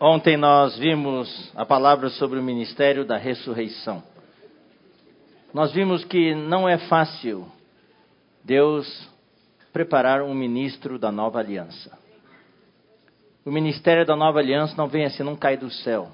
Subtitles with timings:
[0.00, 4.00] Ontem nós vimos a palavra sobre o ministério da ressurreição.
[5.52, 7.50] Nós vimos que não é fácil
[8.44, 8.86] Deus
[9.72, 11.98] preparar um ministro da nova aliança.
[13.44, 16.12] O ministério da nova aliança não vem assim, não cai do céu.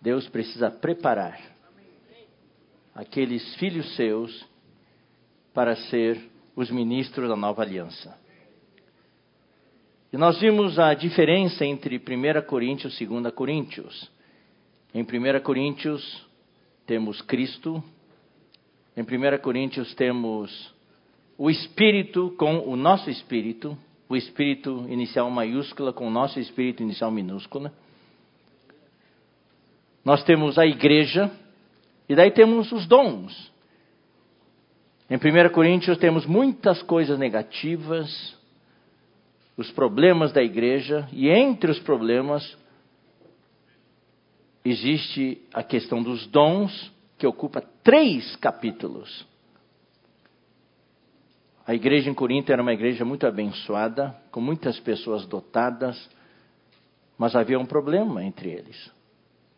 [0.00, 1.38] Deus precisa preparar
[2.94, 4.42] aqueles filhos seus
[5.52, 8.23] para ser os ministros da nova aliança.
[10.14, 14.08] E nós vimos a diferença entre 1 Coríntios e 2 Coríntios.
[14.94, 16.24] Em 1 Coríntios
[16.86, 17.82] temos Cristo,
[18.96, 20.72] em 1 Coríntios temos
[21.36, 23.76] o Espírito com o nosso Espírito,
[24.08, 27.72] o Espírito inicial maiúscula com o nosso Espírito inicial minúscula.
[30.04, 31.28] Nós temos a igreja,
[32.08, 33.52] e daí temos os dons.
[35.10, 38.43] Em 1 Coríntios temos muitas coisas negativas,
[39.56, 42.56] os problemas da igreja, e entre os problemas
[44.64, 49.26] existe a questão dos dons, que ocupa três capítulos.
[51.66, 56.10] A igreja em Corinto era uma igreja muito abençoada, com muitas pessoas dotadas,
[57.16, 58.90] mas havia um problema entre eles.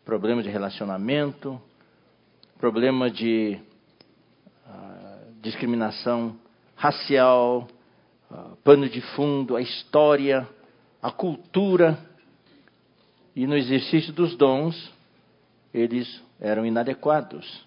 [0.04, 1.60] Problema de relacionamento,
[2.58, 3.58] problema de
[4.66, 6.36] uh, discriminação
[6.76, 7.66] racial,
[8.62, 10.48] pano de fundo, a história,
[11.02, 11.98] a cultura.
[13.34, 14.92] E no exercício dos dons,
[15.72, 17.66] eles eram inadequados.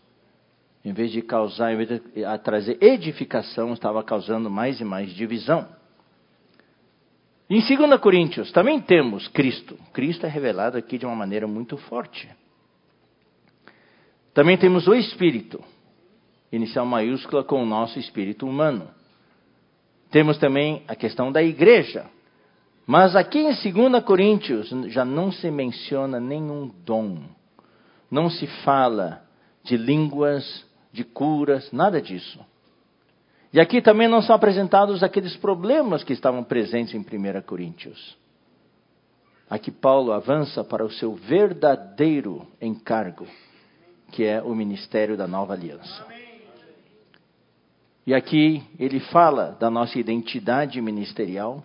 [0.83, 5.67] Em vez de causar, em vez de trazer edificação, estava causando mais e mais divisão.
[7.49, 9.77] Em 2 Coríntios, também temos Cristo.
[9.91, 12.29] Cristo é revelado aqui de uma maneira muito forte.
[14.33, 15.61] Também temos o Espírito,
[16.51, 18.87] inicial maiúscula com o nosso espírito humano.
[20.11, 22.05] Temos também a questão da igreja.
[22.85, 27.19] Mas aqui em 2 Coríntios já não se menciona nenhum dom.
[28.09, 29.21] Não se fala
[29.63, 32.39] de línguas, de curas, nada disso.
[33.53, 38.17] E aqui também não são apresentados aqueles problemas que estavam presentes em 1 Coríntios.
[39.49, 43.27] Aqui Paulo avança para o seu verdadeiro encargo,
[44.11, 46.05] que é o ministério da nova aliança.
[48.09, 51.63] E aqui ele fala da nossa identidade ministerial,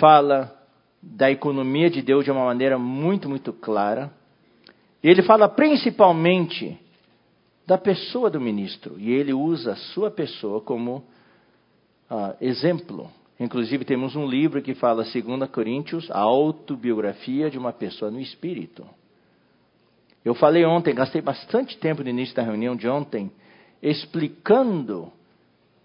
[0.00, 0.58] fala
[1.02, 4.10] da economia de Deus de uma maneira muito, muito clara.
[5.04, 6.80] Ele fala principalmente
[7.66, 8.98] da pessoa do ministro.
[8.98, 11.04] E ele usa a sua pessoa como
[12.10, 13.10] uh, exemplo.
[13.38, 18.82] Inclusive, temos um livro que fala, 2 Coríntios, a autobiografia de uma pessoa no espírito.
[20.24, 23.30] Eu falei ontem, gastei bastante tempo no início da reunião de ontem,
[23.90, 25.12] explicando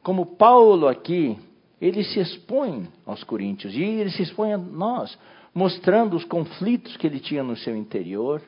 [0.02, 1.38] como Paulo aqui,
[1.80, 5.18] ele se expõe aos coríntios e ele se expõe a nós,
[5.54, 8.42] mostrando os conflitos que ele tinha no seu interior,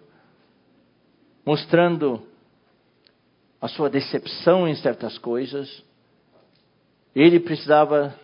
[1.46, 2.22] mostrando
[3.62, 5.84] a sua decepção em certas coisas.
[7.16, 8.16] Ele precisava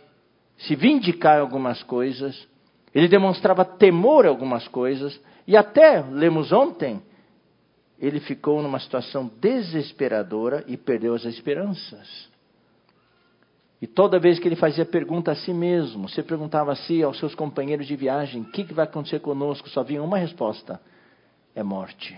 [0.57, 2.47] se vindicar em algumas coisas.
[2.93, 5.19] Ele demonstrava temor em algumas coisas.
[5.45, 7.01] E até, lemos ontem,
[7.99, 12.29] ele ficou numa situação desesperadora e perdeu as esperanças.
[13.81, 17.17] E toda vez que ele fazia pergunta a si mesmo, você perguntava a si, aos
[17.17, 19.69] seus companheiros de viagem, o que, que vai acontecer conosco?
[19.69, 20.81] Só vinha uma resposta:
[21.55, 22.17] é morte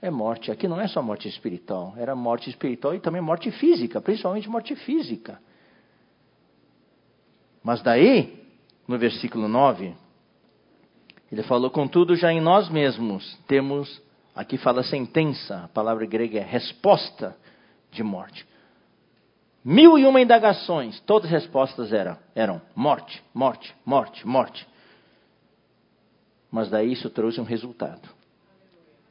[0.00, 0.50] é morte.
[0.50, 4.74] Aqui não é só morte espiritual, era morte espiritual e também morte física, principalmente morte
[4.76, 5.40] física.
[7.62, 8.44] Mas daí,
[8.86, 9.94] no versículo 9,
[11.30, 14.00] ele falou: Contudo, já em nós mesmos temos,
[14.38, 17.36] aqui fala sentença, a palavra grega é resposta
[17.90, 18.46] de morte.
[19.64, 24.64] Mil e uma indagações, todas as respostas eram, eram morte, morte, morte, morte.
[26.52, 28.08] Mas daí isso trouxe um resultado.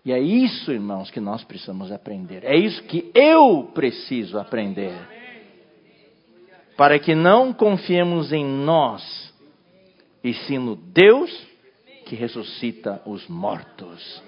[0.06, 2.46] E é isso, irmãos, que nós precisamos aprender.
[2.46, 4.96] É isso que eu preciso aprender.
[6.78, 9.34] Para que não confiemos em nós,
[10.24, 11.30] e sim no Deus
[12.06, 14.24] que ressuscita os mortos.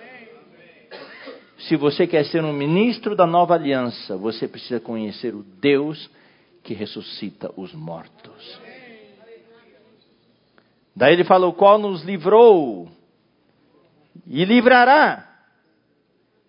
[1.68, 6.10] Se você quer ser um ministro da nova aliança, você precisa conhecer o Deus
[6.64, 8.60] que ressuscita os mortos.
[10.96, 12.90] Daí ele fala: o qual nos livrou
[14.26, 15.30] e livrará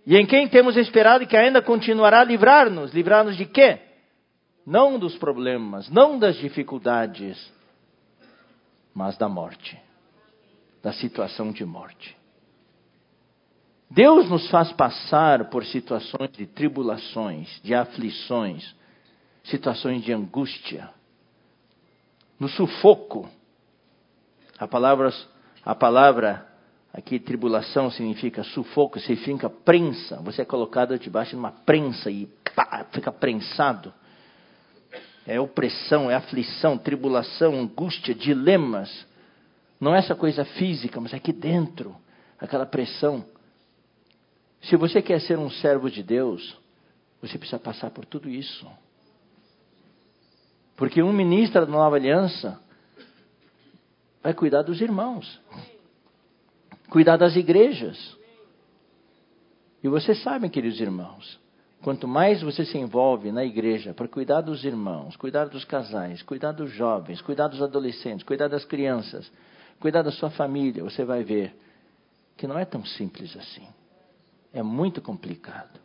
[0.06, 2.92] e em quem temos esperado que ainda continuará a livrar-nos.
[2.92, 3.78] Livrar-nos de quê?
[4.66, 7.52] Não dos problemas, não das dificuldades,
[8.94, 9.78] mas da morte,
[10.82, 12.16] da situação de morte.
[13.90, 18.72] Deus nos faz passar por situações de tribulações, de aflições,
[19.42, 20.88] situações de angústia,
[22.38, 23.28] no sufoco.
[24.58, 25.12] A palavra
[25.64, 26.46] A palavra
[26.92, 30.16] aqui, tribulação, significa sufoco, significa prensa.
[30.22, 33.92] Você é colocado debaixo de uma prensa e pá, fica prensado.
[35.26, 39.06] É opressão, é aflição, tribulação, angústia, dilemas.
[39.80, 41.94] Não é essa coisa física, mas é aqui dentro,
[42.38, 43.24] aquela pressão.
[44.62, 46.56] Se você quer ser um servo de Deus,
[47.20, 48.66] você precisa passar por tudo isso.
[50.76, 52.60] Porque um ministro da nova aliança
[54.22, 55.40] vai cuidar dos irmãos,
[56.88, 58.16] cuidar das igrejas.
[59.82, 61.38] E vocês sabem, queridos irmãos,
[61.82, 66.52] quanto mais você se envolve na igreja para cuidar dos irmãos, cuidar dos casais, cuidar
[66.52, 69.30] dos jovens, cuidar dos adolescentes, cuidar das crianças,
[69.78, 71.54] cuidar da sua família, você vai ver
[72.36, 73.66] que não é tão simples assim.
[74.52, 75.80] É muito complicado.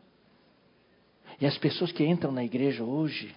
[1.40, 3.36] E as pessoas que entram na igreja hoje,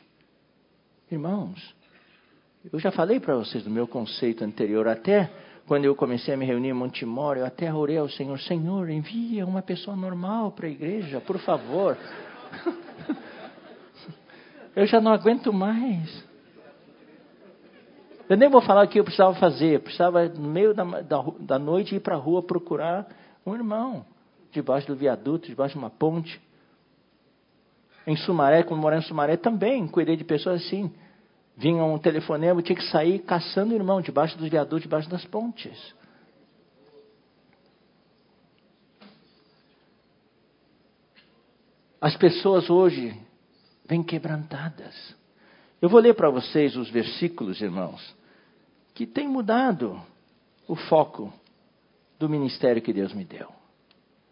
[1.11, 1.75] irmãos,
[2.73, 5.31] eu já falei para vocês do meu conceito anterior, até
[5.67, 9.45] quando eu comecei a me reunir em Montemor, eu até orei ao Senhor, Senhor, envia
[9.45, 11.97] uma pessoa normal para a igreja, por favor.
[14.75, 16.25] eu já não aguento mais.
[18.29, 19.77] Eu nem vou falar o que eu precisava fazer.
[19.77, 23.07] Eu precisava, no meio da, da, da noite, ir para a rua procurar
[23.45, 24.05] um irmão.
[24.51, 26.41] Debaixo do viaduto, debaixo de uma ponte.
[28.07, 30.93] Em Sumaré, quando morei em Sumaré, também cuidei de pessoas assim.
[31.57, 35.95] Vinha um telefonema, tinha que sair caçando o irmão, debaixo dos viadutos, debaixo das pontes.
[42.01, 43.21] As pessoas hoje
[43.85, 45.17] vêm quebrantadas.
[45.83, 48.15] Eu vou ler para vocês os versículos, irmãos,
[48.95, 50.01] que tem mudado
[50.67, 51.33] o foco
[52.19, 53.58] do ministério que Deus me deu.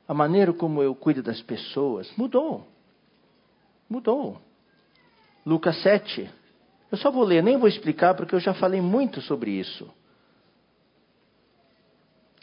[0.08, 2.66] A maneira como eu cuido das pessoas mudou.
[3.88, 4.40] Mudou.
[5.44, 6.28] Lucas 7.
[6.90, 9.88] Eu só vou ler, nem vou explicar, porque eu já falei muito sobre isso.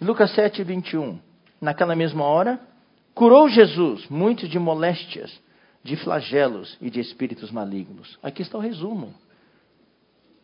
[0.01, 1.19] Lucas 7, 21.
[1.62, 2.60] Naquela mesma hora,
[3.13, 5.39] curou Jesus muitos de moléstias,
[5.83, 8.18] de flagelos e de espíritos malignos.
[8.21, 9.13] Aqui está o resumo.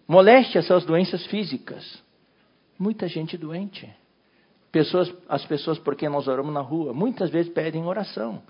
[0.07, 2.01] Moléstias são as doenças físicas.
[2.77, 3.89] Muita gente doente.
[4.71, 8.41] Pessoas, as pessoas por quem nós oramos na rua, muitas vezes pedem oração.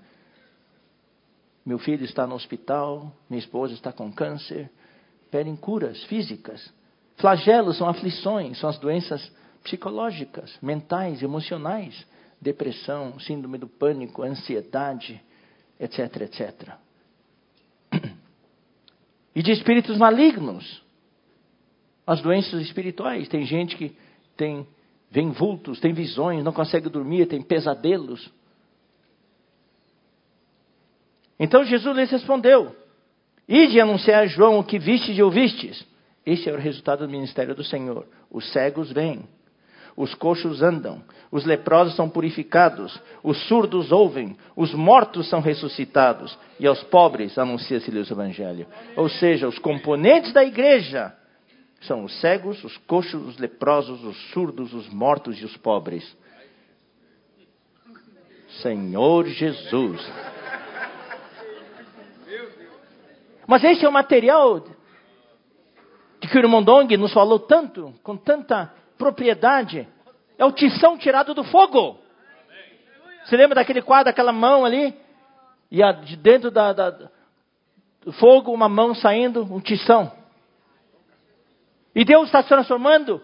[1.64, 4.70] Meu filho está no hospital, minha esposa está com câncer,
[5.30, 6.72] pedem curas físicas.
[7.16, 9.32] Flagelos são aflições, são as doenças
[9.62, 12.06] psicológicas, mentais, emocionais,
[12.40, 15.22] depressão, síndrome do pânico, ansiedade,
[15.78, 16.72] etc, etc.
[19.32, 20.82] E de espíritos malignos,
[22.04, 23.28] as doenças espirituais.
[23.28, 23.96] Tem gente que
[24.36, 24.66] tem
[25.10, 28.30] vem vultos, tem visões, não consegue dormir, tem pesadelos.
[31.38, 32.74] Então Jesus lhes respondeu:
[33.48, 35.84] Ide anunciar a João o que vistes e ouvistes.
[36.24, 38.06] Esse é o resultado do ministério do Senhor.
[38.30, 39.24] Os cegos vêm,
[39.96, 41.02] os coxos andam,
[41.32, 48.10] os leprosos são purificados, os surdos ouvem, os mortos são ressuscitados, e aos pobres anuncia-se-lhes
[48.10, 48.66] o Evangelho.
[48.96, 51.14] Ou seja, os componentes da igreja
[51.80, 56.16] são os cegos, os coxos, os leprosos, os surdos, os mortos e os pobres.
[58.60, 60.00] Senhor Jesus.
[63.46, 64.60] Mas esse é o material
[66.20, 69.88] de que o irmão Dong nos falou tanto, com tanta propriedade.
[70.36, 71.98] É o tição tirado do fogo.
[73.24, 74.94] Você lembra daquele quadro, aquela mão ali?
[75.70, 80.19] E a, de dentro da, da, do fogo, uma mão saindo, um tição.
[81.94, 83.20] E Deus está transformando,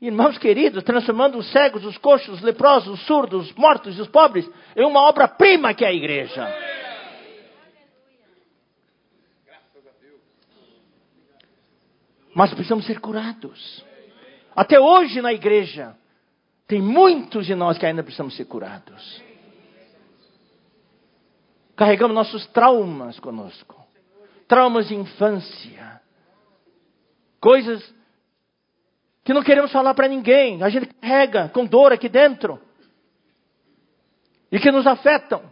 [0.00, 4.08] irmãos queridos, transformando os cegos, os coxos, os leprosos, os surdos, os mortos e os
[4.08, 6.54] pobres em uma obra-prima que é a igreja.
[12.34, 13.84] Mas precisamos ser curados.
[14.54, 15.96] Até hoje na igreja,
[16.66, 19.22] tem muitos de nós que ainda precisamos ser curados.
[21.74, 23.76] Carregamos nossos traumas conosco.
[24.46, 26.00] Traumas de infância.
[27.40, 27.94] Coisas
[29.28, 32.58] que não queremos falar para ninguém, a gente carrega com dor aqui dentro
[34.50, 35.42] e que nos afetam.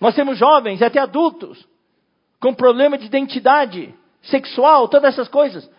[0.00, 1.64] Nós temos jovens e até adultos
[2.40, 5.70] com problema de identidade sexual, todas essas coisas.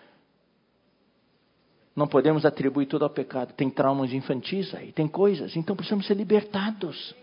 [1.93, 3.51] Não podemos atribuir tudo ao pecado.
[3.51, 7.13] Tem traumas infantis aí, tem coisas, então precisamos ser libertados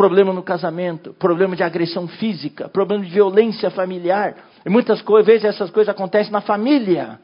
[0.00, 4.34] problema no casamento, problema de agressão física, problema de violência familiar.
[4.64, 7.20] E muitas coisas, vezes essas coisas acontecem na família.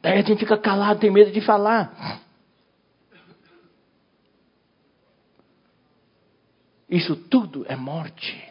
[0.00, 2.20] Daí a gente fica calado, tem medo de falar.
[6.88, 8.44] Isso tudo é morte.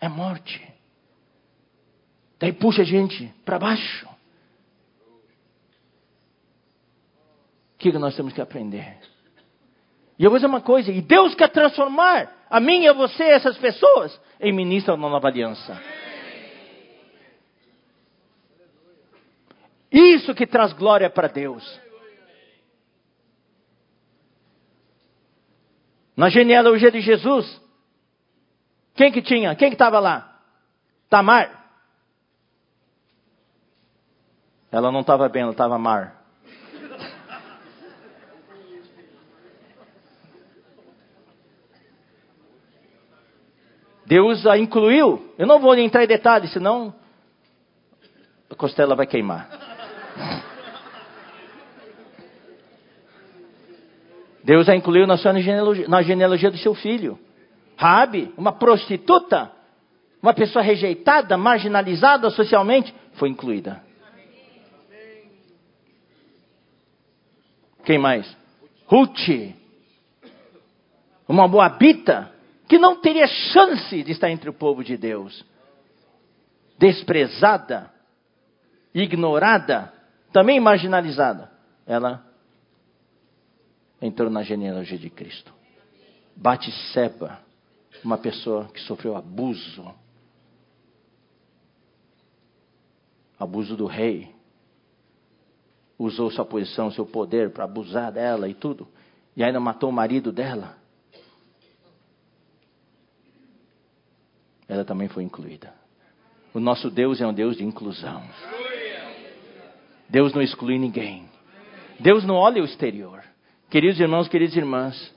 [0.00, 0.62] É morte.
[2.38, 4.06] Daí puxa a gente para baixo.
[7.74, 8.98] O que nós temos que aprender?
[10.18, 13.22] E eu vou dizer uma coisa, e Deus quer transformar a mim e a você,
[13.22, 15.80] essas pessoas, em ministros da nova aliança.
[19.90, 21.80] Isso que traz glória para Deus.
[26.16, 27.60] Na genealogia de Jesus,
[28.94, 29.54] quem que tinha?
[29.54, 30.40] Quem que estava lá?
[31.08, 31.70] Tamar.
[34.70, 36.18] Ela não estava bem, ela estava mar.
[44.04, 45.34] Deus a incluiu.
[45.38, 46.94] Eu não vou entrar em detalhes, senão
[48.50, 49.57] a costela vai queimar.
[54.48, 57.18] Deus a incluiu na, sua genealogia, na genealogia do seu filho.
[57.76, 59.52] Rabi, uma prostituta,
[60.22, 63.84] uma pessoa rejeitada, marginalizada socialmente, foi incluída.
[67.84, 68.34] Quem mais?
[68.86, 69.52] Ruth,
[71.28, 72.32] uma moabita,
[72.66, 75.44] que não teria chance de estar entre o povo de Deus.
[76.78, 77.92] Desprezada,
[78.94, 79.92] ignorada,
[80.32, 81.52] também marginalizada.
[81.86, 82.27] Ela
[84.00, 85.52] entrou na genealogia de Cristo.
[86.36, 87.40] Bate-seba,
[88.04, 89.92] uma pessoa que sofreu abuso.
[93.38, 94.34] Abuso do rei.
[95.98, 98.86] Usou sua posição, seu poder para abusar dela e tudo.
[99.36, 100.78] E ainda matou o marido dela.
[104.68, 105.72] ela também foi incluída.
[106.52, 108.22] O nosso Deus é um Deus de inclusão.
[110.08, 111.26] Deus não exclui ninguém.
[111.98, 113.24] Deus não olha o exterior.
[113.70, 115.14] Queridos irmãos, queridas irmãs,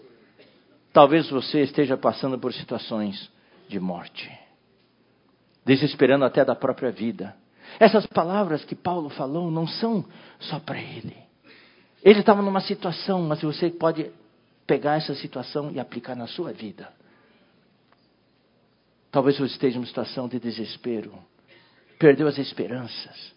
[0.92, 3.32] talvez você esteja passando por situações
[3.70, 4.30] de morte,
[5.66, 7.34] desesperando até da própria vida.
[7.80, 10.04] Essas palavras que Paulo falou não são
[10.38, 11.16] só para ele.
[12.04, 14.12] Ele estava numa situação, mas você pode
[14.68, 16.92] pegar essa situação e aplicar na sua vida.
[19.10, 21.14] Talvez você esteja em uma situação de desespero,
[21.98, 23.34] perdeu as esperanças.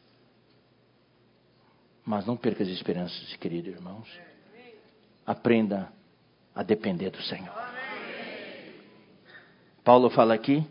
[2.05, 4.09] Mas não perca as esperanças, querido irmãos.
[5.27, 5.93] Aprenda
[6.55, 7.55] a depender do Senhor.
[9.83, 10.67] Paulo fala aqui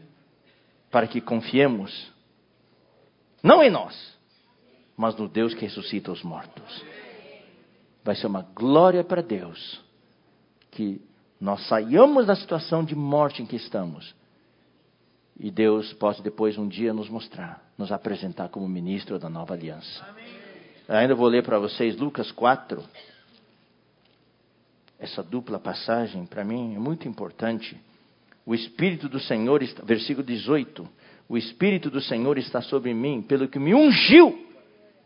[0.89, 2.11] para que confiemos
[3.41, 4.17] não em nós,
[4.95, 6.83] mas no Deus que ressuscita os mortos.
[8.03, 9.81] Vai ser uma glória para Deus
[10.71, 11.01] que
[11.39, 14.15] nós saiamos da situação de morte em que estamos
[15.39, 20.05] e Deus possa depois um dia nos mostrar, nos apresentar como ministro da nova aliança.
[20.07, 20.25] Amém.
[20.87, 22.83] Ainda vou ler para vocês Lucas 4.
[25.03, 27.77] Essa dupla passagem para mim é muito importante.
[28.45, 30.87] O Espírito do Senhor, versículo 18:
[31.27, 34.47] O Espírito do Senhor está sobre mim, pelo que me ungiu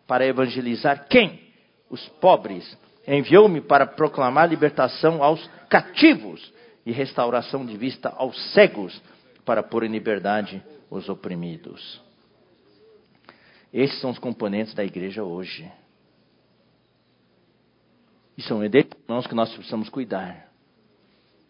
[0.05, 1.41] para evangelizar quem?
[1.89, 2.77] Os pobres.
[3.07, 6.53] Enviou-me para proclamar libertação aos cativos
[6.85, 9.01] e restauração de vista aos cegos
[9.43, 10.61] para pôr em liberdade
[10.91, 11.99] os oprimidos.
[13.73, 15.67] Esses são os componentes da igreja hoje.
[18.37, 20.47] E são irmãos que nós precisamos cuidar.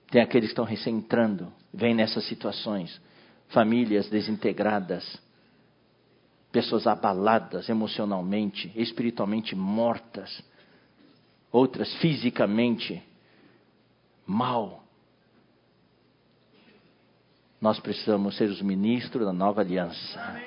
[0.10, 3.02] Tem aqueles que estão recém-entrando, vêm nessas situações.
[3.50, 5.20] Famílias desintegradas,
[6.52, 10.42] pessoas abaladas emocionalmente, espiritualmente mortas,
[11.52, 13.04] outras fisicamente
[14.26, 14.88] mal,
[17.60, 20.42] nós precisamos ser os ministros da nova aliança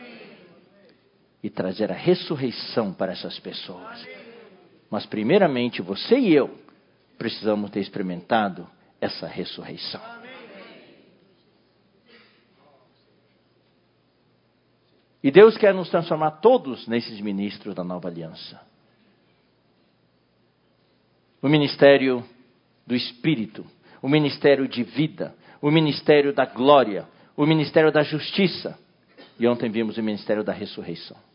[1.43, 4.20] e trazer a ressurreição para essas pessoas.
[4.91, 6.59] Mas, primeiramente, você e eu
[7.17, 8.67] precisamos ter experimentado
[9.01, 10.01] essa ressurreição.
[15.23, 18.61] E Deus quer nos transformar todos nesses ministros da nova aliança.
[21.43, 22.25] O ministério
[22.87, 23.65] do Espírito,
[24.03, 27.07] o ministério de vida, o ministério da glória,
[27.37, 28.79] o ministério da justiça.
[29.39, 31.30] E ontem vimos o ministério da ressurreição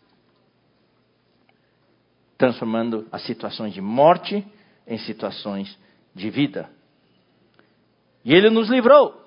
[2.37, 4.45] transformando as situações de morte
[4.87, 5.77] em situações
[6.13, 6.69] de vida.
[8.23, 9.21] E ele nos livrou.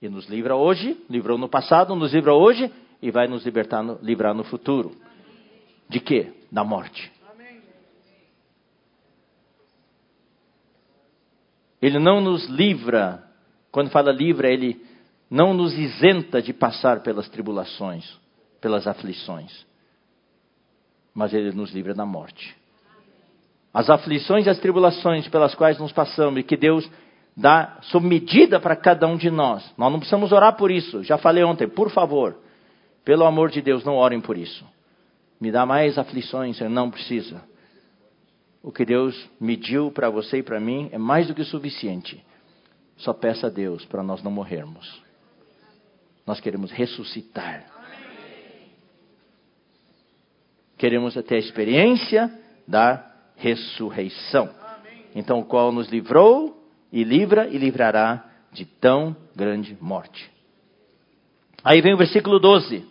[0.00, 3.98] E nos livra hoje, livrou no passado, nos livra hoje e vai nos libertar no,
[4.02, 4.96] livrar no futuro.
[5.88, 6.32] De quê?
[6.50, 7.10] Da morte.
[11.80, 13.28] Ele não nos livra
[13.72, 14.86] quando fala livre, ele
[15.28, 18.04] não nos isenta de passar pelas tribulações,
[18.60, 19.66] pelas aflições,
[21.14, 22.56] mas ele nos livra da morte.
[23.72, 26.88] As aflições e as tribulações pelas quais nos passamos e que Deus
[27.36, 29.62] dá sob medida para cada um de nós.
[29.78, 31.02] Nós não precisamos orar por isso.
[31.02, 32.36] Já falei ontem, por favor,
[33.04, 34.64] pelo amor de Deus, não orem por isso.
[35.40, 37.42] Me dá mais aflições, não precisa.
[38.62, 42.24] o que Deus mediu para você e para mim é mais do que suficiente.
[42.96, 45.02] Só peça a Deus para nós não morrermos.
[46.24, 47.71] Nós queremos ressuscitar.
[50.82, 52.28] Queremos ter a experiência
[52.66, 54.52] da ressurreição.
[55.14, 56.60] Então, o qual nos livrou
[56.90, 60.28] e livra e livrará de tão grande morte.
[61.62, 62.84] Aí vem o versículo 12.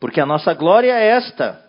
[0.00, 1.64] Porque a nossa glória é esta: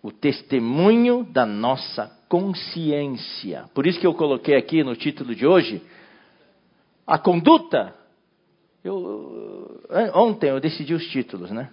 [0.00, 3.64] o testemunho da nossa consciência.
[3.74, 5.82] Por isso que eu coloquei aqui no título de hoje
[7.04, 7.96] a conduta.
[8.84, 9.82] Eu,
[10.14, 11.72] ontem eu decidi os títulos, né?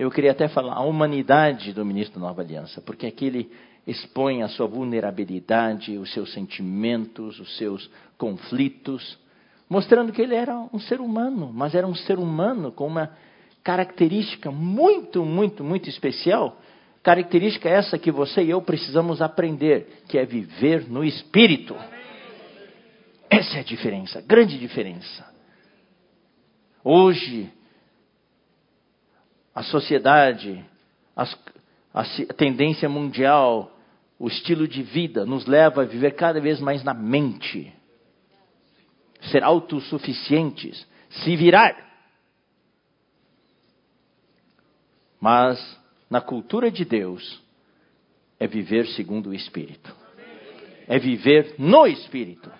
[0.00, 3.52] Eu queria até falar a humanidade do ministro da Nova Aliança, porque aqui ele
[3.86, 9.18] expõe a sua vulnerabilidade, os seus sentimentos, os seus conflitos,
[9.68, 13.14] mostrando que ele era um ser humano, mas era um ser humano com uma
[13.62, 16.58] característica muito, muito, muito especial.
[17.02, 21.76] Característica essa que você e eu precisamos aprender, que é viver no espírito.
[23.28, 25.30] Essa é a diferença, grande diferença.
[26.82, 27.52] Hoje,
[29.54, 30.64] a sociedade,
[31.14, 31.36] as,
[31.92, 33.76] a tendência mundial,
[34.18, 37.72] o estilo de vida nos leva a viver cada vez mais na mente,
[39.30, 41.88] ser autossuficientes, se virar.
[45.20, 45.78] Mas
[46.08, 47.42] na cultura de Deus
[48.38, 49.94] é viver segundo o Espírito.
[50.86, 52.50] É viver no Espírito.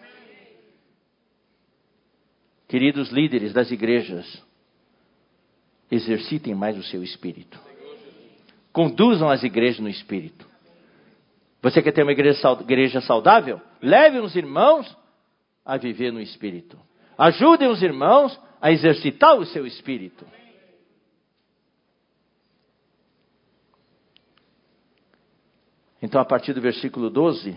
[2.68, 4.42] Queridos líderes das igrejas,
[5.90, 7.58] exercitem mais o seu espírito.
[8.72, 10.48] Conduzam as igrejas no espírito.
[11.62, 13.60] Você quer ter uma igreja saudável?
[13.82, 14.96] Leve os irmãos
[15.64, 16.78] a viver no espírito.
[17.18, 20.24] Ajudem os irmãos a exercitar o seu espírito.
[26.02, 27.54] Então, a partir do versículo 12,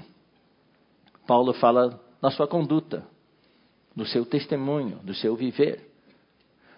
[1.26, 3.08] Paulo fala da sua conduta,
[3.96, 5.93] do seu testemunho, do seu viver.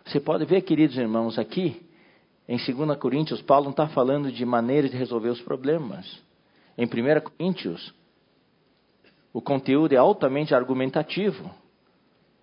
[0.05, 1.83] Você pode ver, queridos irmãos, aqui,
[2.47, 6.21] em 2 Coríntios, Paulo não está falando de maneiras de resolver os problemas.
[6.77, 7.93] Em 1 Coríntios,
[9.33, 11.49] o conteúdo é altamente argumentativo.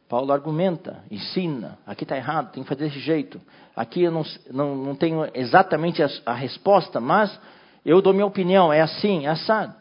[0.08, 1.78] Paulo argumenta, ensina.
[1.86, 3.40] Aqui está errado, tem que fazer desse jeito.
[3.76, 7.40] Aqui eu não, não, não tenho exatamente a, a resposta, mas
[7.84, 9.74] eu dou minha opinião, é assim, é assado.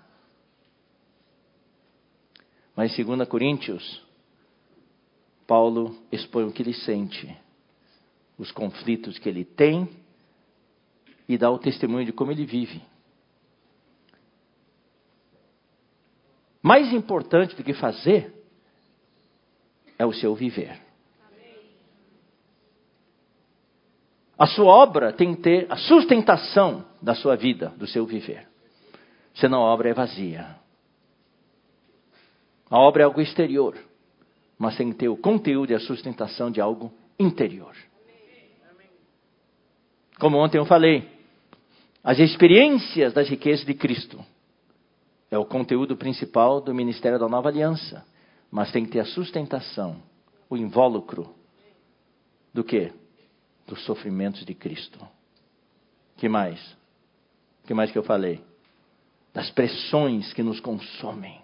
[2.75, 4.01] Mas em 2 Coríntios,
[5.47, 7.35] Paulo expõe o que ele sente,
[8.41, 9.87] os conflitos que ele tem
[11.29, 12.81] e dá o testemunho de como ele vive.
[16.59, 18.33] Mais importante do que fazer
[19.95, 20.81] é o seu viver.
[24.39, 28.47] A sua obra tem que ter a sustentação da sua vida, do seu viver.
[29.35, 30.55] Senão a obra é vazia.
[32.67, 33.77] A obra é algo exterior,
[34.57, 37.75] mas tem que ter o conteúdo e a sustentação de algo interior.
[40.21, 41.09] Como ontem eu falei,
[42.03, 44.23] as experiências das riquezas de Cristo
[45.31, 48.05] é o conteúdo principal do ministério da nova aliança,
[48.51, 49.99] mas tem que ter a sustentação,
[50.47, 51.33] o invólucro
[52.53, 52.93] do que?
[53.65, 54.99] dos sofrimentos de Cristo.
[56.17, 56.59] Que mais?
[57.65, 58.43] Que mais que eu falei?
[59.33, 61.41] Das pressões que nos consomem.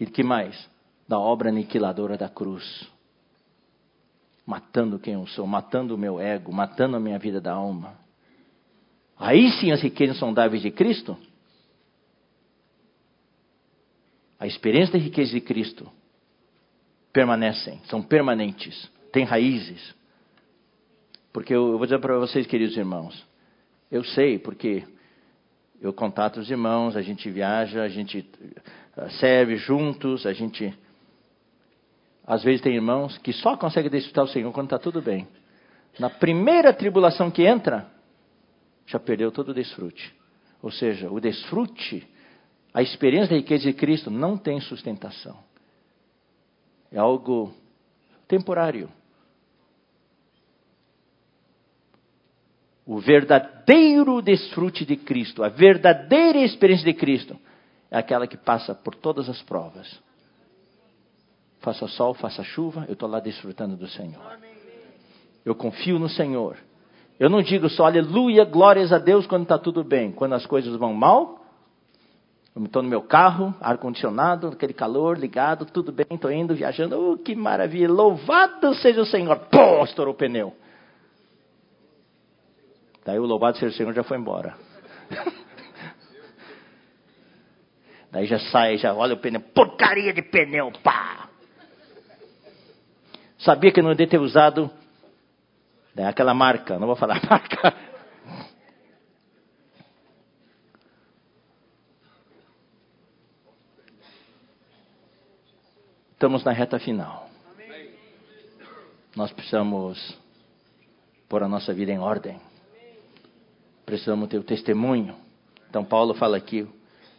[0.00, 0.66] E que mais?
[1.06, 2.88] Da obra aniquiladora da cruz.
[4.46, 7.94] Matando quem eu sou, matando o meu ego, matando a minha vida da alma.
[9.16, 11.16] Aí sim as riquezas sondáveis de Cristo.
[14.38, 15.88] A experiência da riqueza de Cristo
[17.12, 19.94] permanecem, são permanentes, têm raízes.
[21.32, 23.24] Porque eu, eu vou dizer para vocês, queridos irmãos,
[23.90, 24.84] eu sei, porque
[25.80, 28.24] eu contato os irmãos, a gente viaja, a gente
[28.96, 30.72] eh, serve juntos, a gente.
[32.26, 35.26] Às vezes tem irmãos que só conseguem desfrutar o Senhor quando está tudo bem.
[35.98, 37.90] Na primeira tribulação que entra,
[38.86, 40.14] já perdeu todo o desfrute.
[40.62, 42.06] Ou seja, o desfrute,
[42.72, 45.36] a experiência da riqueza de Cristo não tem sustentação.
[46.90, 47.52] É algo
[48.28, 48.88] temporário.
[52.86, 57.38] O verdadeiro desfrute de Cristo, a verdadeira experiência de Cristo,
[57.90, 60.00] é aquela que passa por todas as provas.
[61.62, 64.20] Faça sol, faça chuva, eu estou lá desfrutando do Senhor.
[65.44, 66.56] Eu confio no Senhor.
[67.20, 70.10] Eu não digo só aleluia, glórias a Deus quando está tudo bem.
[70.10, 71.40] Quando as coisas vão mal,
[72.54, 77.16] eu estou no meu carro, ar-condicionado, aquele calor ligado, tudo bem, estou indo, viajando, oh,
[77.16, 79.36] que maravilha, louvado seja o Senhor.
[79.50, 80.52] Pô, estourou o pneu.
[83.04, 84.56] Daí o louvado seja o Senhor já foi embora.
[88.10, 91.31] Daí já sai, já olha o pneu, porcaria de pneu, pá!
[93.42, 94.70] Sabia que não devia ter usado
[95.94, 97.74] né, aquela marca, não vou falar a marca.
[106.12, 107.28] Estamos na reta final.
[109.16, 110.16] Nós precisamos
[111.28, 112.40] pôr a nossa vida em ordem.
[113.84, 115.16] Precisamos ter o testemunho.
[115.68, 116.64] Então, Paulo fala aqui: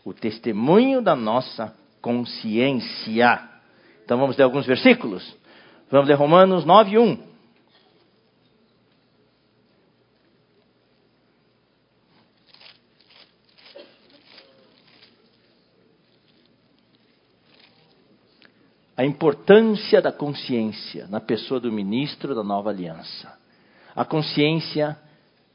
[0.06, 3.50] o testemunho da nossa consciência.
[4.06, 5.43] Então, vamos ler alguns versículos.
[5.94, 7.34] Vamos ler Romanos 9, 1.
[18.98, 23.32] a importância da consciência na pessoa do ministro da nova aliança.
[23.96, 24.98] A consciência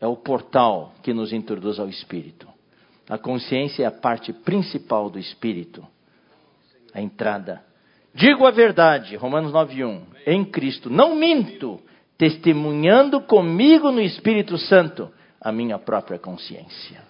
[0.01, 2.46] é o portal que nos introduz ao Espírito.
[3.09, 5.85] A consciência é a parte principal do Espírito,
[6.94, 7.67] a entrada.
[8.18, 11.81] Digo a verdade, Romanos 9:1, em Cristo, não minto,
[12.16, 15.09] testemunhando comigo no Espírito Santo
[15.40, 17.00] a minha própria consciência.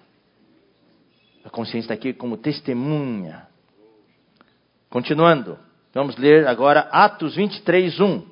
[1.43, 3.47] A consciência está aqui como testemunha.
[4.87, 5.57] Continuando,
[5.91, 8.27] vamos ler agora Atos 23, 1.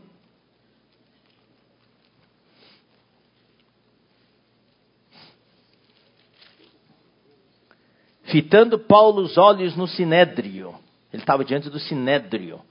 [8.26, 10.57] Fitando Paulo os olhos no sinédrio.
[11.28, 12.62] Estava diante do sinédrio.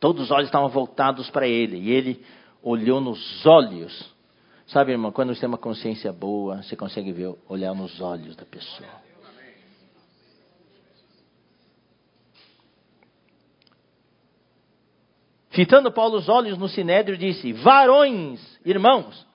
[0.00, 1.76] Todos os olhos estavam voltados para ele.
[1.76, 2.24] E ele
[2.62, 4.10] olhou nos olhos.
[4.68, 8.46] Sabe, irmão, quando você tem uma consciência boa, você consegue ver, olhar nos olhos da
[8.46, 8.88] pessoa.
[15.50, 19.26] Fitando Paulo os olhos no sinédrio, disse: Varões, irmãos,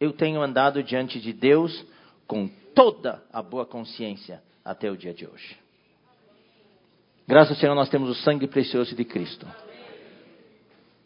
[0.00, 1.86] eu tenho andado diante de Deus
[2.26, 5.63] com toda a boa consciência até o dia de hoje.
[7.26, 9.46] Graças ao Senhor, nós temos o sangue precioso de Cristo.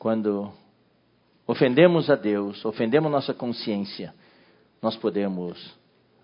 [0.01, 0.53] Quando
[1.47, 4.13] ofendemos a Deus, ofendemos nossa consciência,
[4.83, 5.57] nós podemos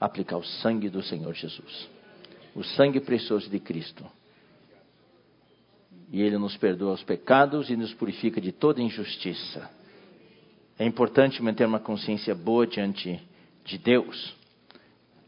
[0.00, 1.88] aplicar o sangue do Senhor Jesus.
[2.56, 4.04] O sangue precioso de Cristo.
[6.10, 9.70] E Ele nos perdoa os pecados e nos purifica de toda injustiça.
[10.76, 13.22] É importante manter uma consciência boa diante
[13.64, 14.34] de Deus.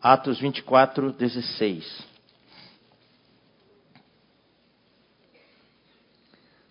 [0.03, 2.16] Atos 24, 16.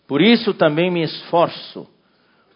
[0.07, 1.87] Por isso também me esforço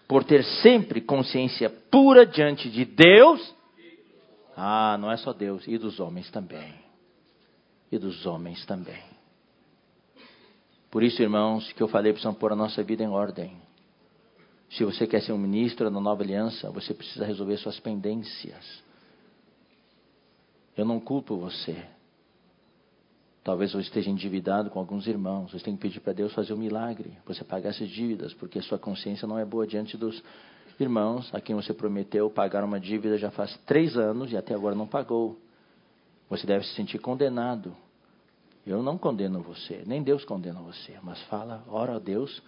[0.07, 3.55] por ter sempre consciência pura diante de Deus.
[4.55, 6.73] Ah, não é só Deus, e dos homens também.
[7.91, 9.01] E dos homens também.
[10.91, 13.55] Por isso, irmãos, que eu falei, precisamos pôr a nossa vida em ordem.
[14.71, 18.83] Se você quer ser um ministro da nova aliança, você precisa resolver suas pendências.
[20.75, 21.83] Eu não culpo você.
[23.43, 25.51] Talvez você esteja endividado com alguns irmãos.
[25.51, 27.17] Você tem que pedir para Deus fazer um milagre.
[27.25, 30.21] Você pagar essas dívidas, porque sua consciência não é boa diante dos
[30.79, 34.75] irmãos a quem você prometeu pagar uma dívida já faz três anos e até agora
[34.75, 35.37] não pagou.
[36.29, 37.75] Você deve se sentir condenado.
[38.65, 42.41] Eu não condeno você, nem Deus condena você, mas fala, ora a Deus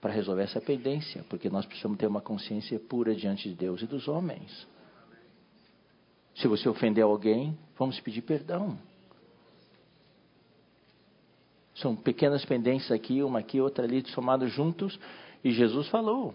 [0.00, 3.86] para resolver essa pendência, porque nós precisamos ter uma consciência pura diante de Deus e
[3.86, 4.66] dos homens.
[6.36, 8.78] Se você ofendeu alguém, vamos pedir perdão.
[11.74, 14.98] São pequenas pendências aqui, uma aqui, outra ali, somados juntos.
[15.42, 16.34] E Jesus falou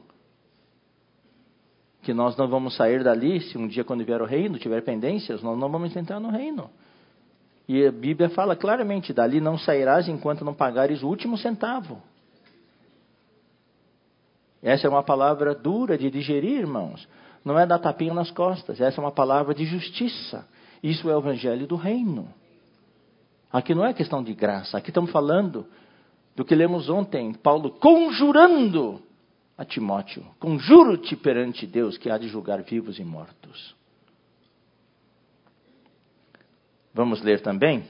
[2.02, 5.42] que nós não vamos sair dali se um dia, quando vier o reino, tiver pendências,
[5.42, 6.70] nós não vamos entrar no reino.
[7.68, 12.02] E a Bíblia fala claramente: dali não sairás enquanto não pagares o último centavo.
[14.62, 17.08] Essa é uma palavra dura de digerir, irmãos
[17.44, 20.48] não é dar tapinha nas costas, essa é uma palavra de justiça.
[20.82, 22.28] Isso é o evangelho do reino.
[23.52, 25.66] Aqui não é questão de graça, aqui estamos falando
[26.36, 29.02] do que lemos ontem, Paulo conjurando
[29.58, 33.76] a Timóteo: conjuro-te perante Deus que há de julgar vivos e mortos.
[36.94, 37.84] Vamos ler também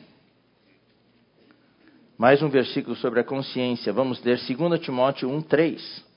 [2.19, 3.93] mais um versículo sobre a consciência.
[3.93, 6.08] Vamos ler 2 Timóteo 1, 3.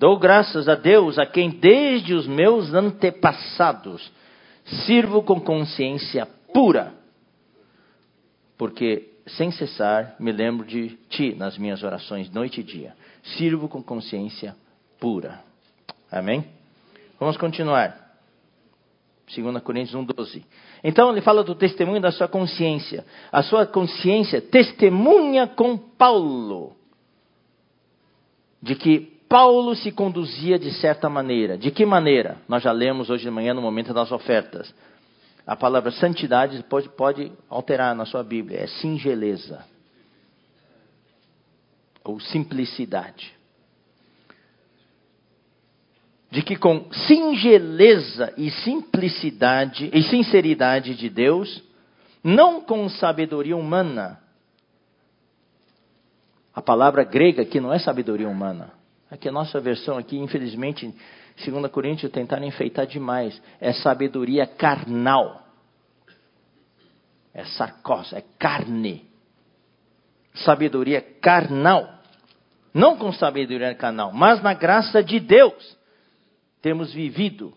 [0.00, 4.10] Dou graças a Deus a quem desde os meus antepassados
[4.86, 6.94] sirvo com consciência pura,
[8.56, 12.96] porque sem cessar me lembro de ti nas minhas orações noite e dia.
[13.36, 14.56] Sirvo com consciência
[14.98, 15.44] pura.
[16.10, 16.46] Amém?
[17.18, 17.94] Vamos continuar.
[19.36, 20.42] 2 Coríntios 1,12.
[20.82, 23.04] Então ele fala do testemunho da sua consciência.
[23.30, 26.74] A sua consciência testemunha com Paulo
[28.62, 31.56] de que Paulo se conduzia de certa maneira.
[31.56, 32.38] De que maneira?
[32.48, 34.74] Nós já lemos hoje de manhã no momento das ofertas.
[35.46, 38.58] A palavra santidade pode, pode alterar na sua Bíblia.
[38.58, 39.64] É singeleza.
[42.02, 43.38] Ou simplicidade
[46.30, 51.62] de que com singeleza e simplicidade e sinceridade de Deus,
[52.22, 54.20] não com sabedoria humana.
[56.54, 58.79] A palavra grega aqui não é sabedoria humana.
[59.10, 60.94] Aqui a nossa versão aqui, infelizmente,
[61.44, 63.40] 2 Coríntios tentaram enfeitar demais.
[63.60, 65.46] É sabedoria carnal.
[67.34, 69.04] É sarcos, é carne.
[70.34, 72.00] Sabedoria carnal.
[72.72, 75.76] Não com sabedoria carnal, mas na graça de Deus
[76.62, 77.52] temos vivido.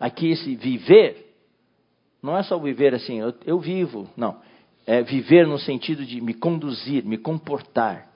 [0.00, 1.34] Aqui esse viver,
[2.22, 4.40] não é só viver assim, eu, eu vivo, não.
[4.86, 8.08] É viver no sentido de me conduzir, me comportar.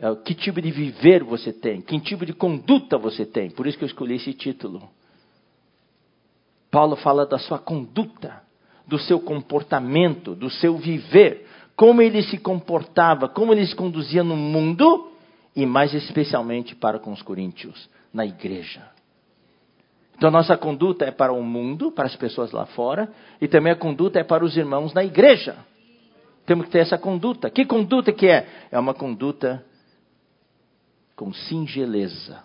[0.00, 1.82] É, que tipo de viver você tem?
[1.82, 3.50] Que tipo de conduta você tem?
[3.50, 4.88] Por isso que eu escolhi esse título.
[6.70, 8.42] Paulo fala da sua conduta,
[8.86, 14.36] do seu comportamento, do seu viver, como ele se comportava, como ele se conduzia no
[14.36, 15.12] mundo
[15.54, 18.82] e mais especialmente para com os coríntios, na igreja.
[20.16, 23.72] Então, a nossa conduta é para o mundo, para as pessoas lá fora, e também
[23.72, 25.56] a conduta é para os irmãos na igreja.
[26.46, 27.50] Temos que ter essa conduta.
[27.50, 28.46] Que conduta que é?
[28.70, 29.64] É uma conduta
[31.20, 32.42] com singeleza,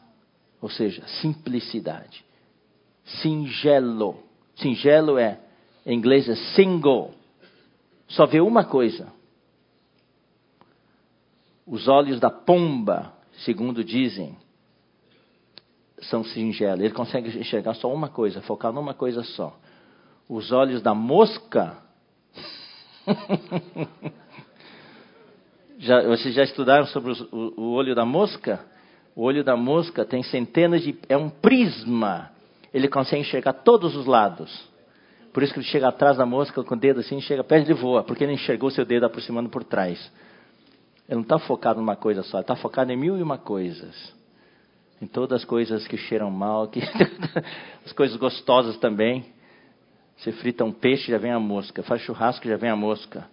[0.59, 2.25] ou seja, simplicidade.
[3.05, 4.21] Singelo.
[4.57, 5.39] Singelo é,
[5.85, 7.13] em inglês é single.
[8.05, 9.07] Só vê uma coisa.
[11.65, 13.13] Os olhos da pomba,
[13.45, 14.35] segundo dizem,
[16.01, 16.83] são singelos.
[16.83, 19.57] Ele consegue enxergar só uma coisa, focar numa coisa só.
[20.27, 21.77] Os olhos da mosca.
[25.85, 28.59] já, vocês já estudaram sobre os, o, o olho da mosca?
[29.15, 30.97] O olho da mosca tem centenas de.
[31.07, 32.31] É um prisma.
[32.73, 34.67] Ele consegue enxergar todos os lados.
[35.33, 37.73] Por isso que ele chega atrás da mosca com o dedo assim, chega perto e
[37.73, 39.99] voa, porque ele enxergou seu dedo aproximando por trás.
[41.07, 44.13] Ele não está focado numa coisa só, está focado em mil e uma coisas
[45.01, 46.79] em todas as coisas que cheiram mal, que
[47.85, 49.25] as coisas gostosas também.
[50.17, 51.83] Você frita um peixe, já vem a mosca.
[51.83, 53.27] Faz churrasco, já vem a mosca.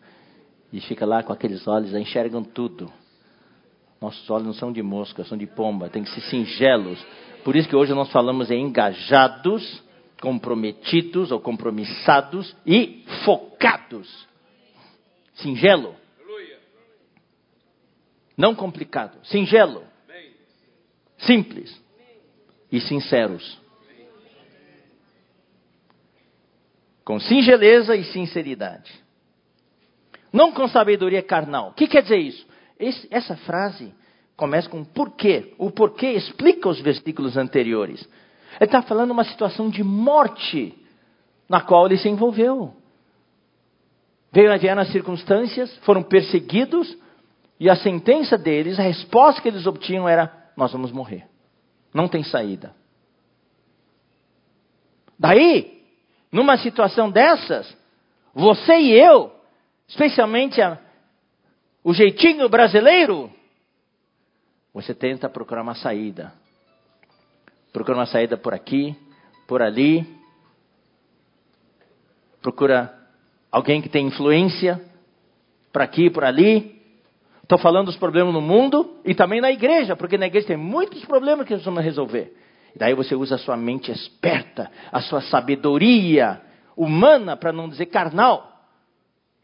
[0.72, 2.90] E fica lá com aqueles olhos, enxergam tudo.
[4.00, 5.88] Nossos olhos não são de mosca, são de pomba.
[5.88, 7.04] Tem que ser singelos.
[7.44, 9.82] Por isso que hoje nós falamos em engajados,
[10.20, 14.08] comprometidos ou compromissados e focados.
[15.34, 15.94] Singelo.
[18.36, 19.18] Não complicado.
[19.24, 19.92] Singelo
[21.22, 21.80] simples
[22.70, 23.60] e sinceros.
[27.04, 28.92] Com singeleza e sinceridade.
[30.32, 31.68] Não com sabedoria carnal.
[31.68, 32.46] O que quer dizer isso?
[32.78, 33.94] Esse, essa frase
[34.36, 35.54] começa com porquê.
[35.58, 38.08] O porquê explica os versículos anteriores.
[38.60, 40.74] Ele está falando uma situação de morte
[41.48, 42.74] na qual ele se envolveu.
[44.32, 46.96] Veio adiar nas circunstâncias, foram perseguidos,
[47.60, 51.26] e a sentença deles, a resposta que eles obtinham era nós vamos morrer.
[51.92, 52.74] Não tem saída.
[55.18, 55.82] Daí,
[56.30, 57.76] numa situação dessas,
[58.34, 59.30] você e eu,
[59.88, 60.78] especialmente a,
[61.84, 63.30] o jeitinho brasileiro,
[64.72, 66.32] você tenta procurar uma saída.
[67.72, 68.96] Procura uma saída por aqui,
[69.46, 70.06] por ali.
[72.40, 72.92] Procura
[73.50, 74.80] alguém que tem influência,
[75.72, 76.80] por aqui, por ali.
[77.42, 81.04] Estou falando dos problemas no mundo e também na igreja, porque na igreja tem muitos
[81.04, 82.34] problemas que vamos resolver.
[82.76, 86.40] Daí você usa a sua mente esperta, a sua sabedoria
[86.76, 88.51] humana, para não dizer carnal.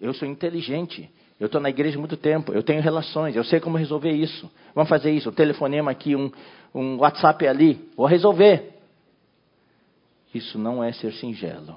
[0.00, 1.10] Eu sou inteligente.
[1.38, 4.50] Eu estou na igreja há muito tempo, eu tenho relações, eu sei como resolver isso.
[4.74, 6.32] Vamos fazer isso, um telefonema aqui, um,
[6.74, 8.74] um WhatsApp ali, vou resolver.
[10.34, 11.76] Isso não é ser singelo.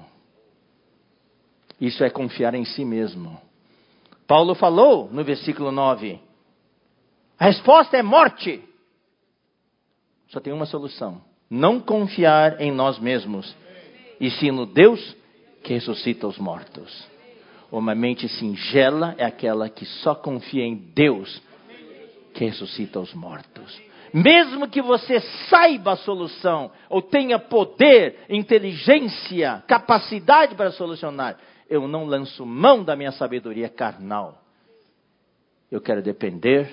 [1.80, 3.40] Isso é confiar em si mesmo.
[4.26, 6.18] Paulo falou no versículo 9:
[7.42, 8.62] a resposta é morte.
[10.28, 13.52] Só tem uma solução: não confiar em nós mesmos,
[14.20, 15.16] e sim no Deus
[15.64, 17.11] que ressuscita os mortos.
[17.72, 21.40] Uma mente singela é aquela que só confia em Deus
[22.34, 23.80] que ressuscita os mortos.
[24.12, 32.04] Mesmo que você saiba a solução, ou tenha poder, inteligência, capacidade para solucionar, eu não
[32.04, 34.42] lanço mão da minha sabedoria carnal.
[35.70, 36.70] Eu quero depender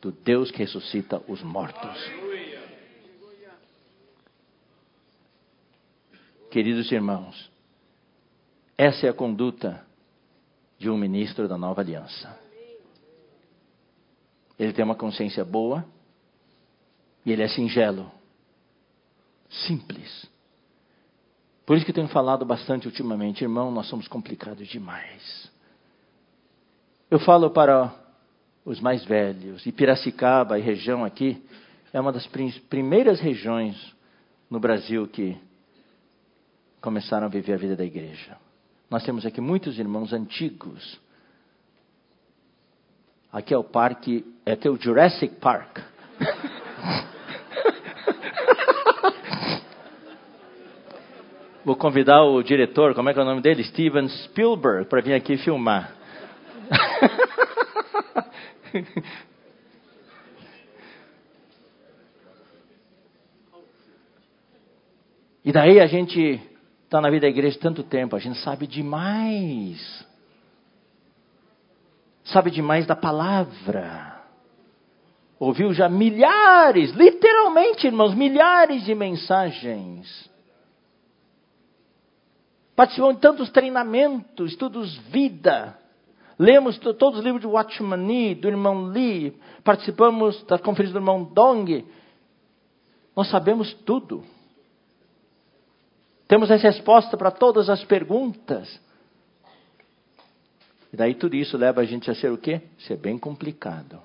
[0.00, 2.10] do Deus que ressuscita os mortos.
[6.50, 7.50] Queridos irmãos,
[8.78, 9.85] essa é a conduta
[10.78, 12.38] de um ministro da nova aliança.
[14.58, 15.84] Ele tem uma consciência boa
[17.24, 18.10] e ele é singelo,
[19.48, 20.26] simples.
[21.64, 25.50] Por isso que tenho falado bastante ultimamente, irmão, nós somos complicados demais.
[27.10, 27.92] Eu falo para
[28.64, 31.42] os mais velhos, e Piracicaba e região aqui
[31.92, 32.26] é uma das
[32.68, 33.94] primeiras regiões
[34.50, 35.36] no Brasil que
[36.80, 38.36] começaram a viver a vida da igreja.
[38.90, 41.00] Nós temos aqui muitos irmãos antigos.
[43.32, 45.80] Aqui é o parque, aqui é o Jurassic Park.
[51.64, 53.64] Vou convidar o diretor, como é que é o nome dele?
[53.64, 55.92] Steven Spielberg, para vir aqui filmar.
[65.44, 66.40] e daí a gente
[66.86, 70.06] está na vida da igreja tanto tempo, a gente sabe demais.
[72.24, 74.24] Sabe demais da palavra.
[75.38, 80.34] Ouviu já milhares, literalmente, irmãos, milhares de mensagens
[82.76, 85.78] Participamos de tantos treinamentos, estudos vida.
[86.38, 89.34] Lemos todos os livros de Watchman Nee, do irmão Lee.
[89.64, 91.86] Participamos da conferência do irmão Dong.
[93.16, 94.22] Nós sabemos tudo.
[96.28, 98.80] Temos a resposta para todas as perguntas.
[100.92, 102.62] E daí tudo isso leva a gente a ser o quê?
[102.78, 104.00] Ser bem complicado.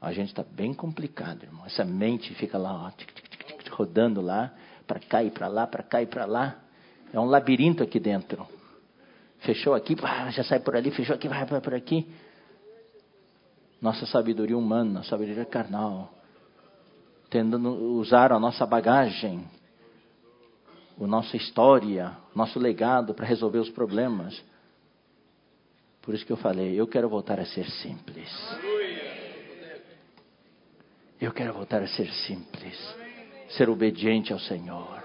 [0.00, 1.66] A gente está bem complicado, irmão.
[1.66, 4.52] Essa mente fica lá, ó, tic, tic, tic, rodando lá,
[4.86, 6.56] para cá e para lá, para cá e para lá.
[7.12, 8.46] É um labirinto aqui dentro.
[9.40, 9.94] Fechou aqui,
[10.30, 12.10] já sai por ali, fechou aqui, vai por aqui.
[13.80, 16.12] Nossa sabedoria humana, sabedoria carnal,
[17.30, 19.46] tentando usar a nossa bagagem,
[21.04, 24.42] a nossa história, nosso legado para resolver os problemas.
[26.02, 28.30] Por isso que eu falei, eu quero voltar a ser simples.
[31.20, 32.76] Eu quero voltar a ser simples,
[33.50, 35.00] ser obediente ao Senhor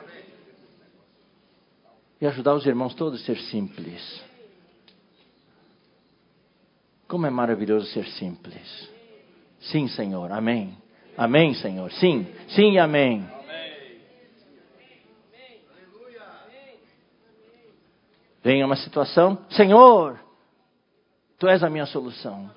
[2.19, 4.23] e ajudar os irmãos todos a ser simples.
[7.07, 8.89] Como é maravilhoso ser simples.
[9.59, 10.31] Sim, Senhor.
[10.31, 10.75] Amém.
[11.17, 11.91] Amém, Senhor.
[11.91, 13.34] Sim, sim e amém.
[18.45, 20.19] Vem uma situação, Senhor,
[21.37, 22.49] Tu és a minha solução.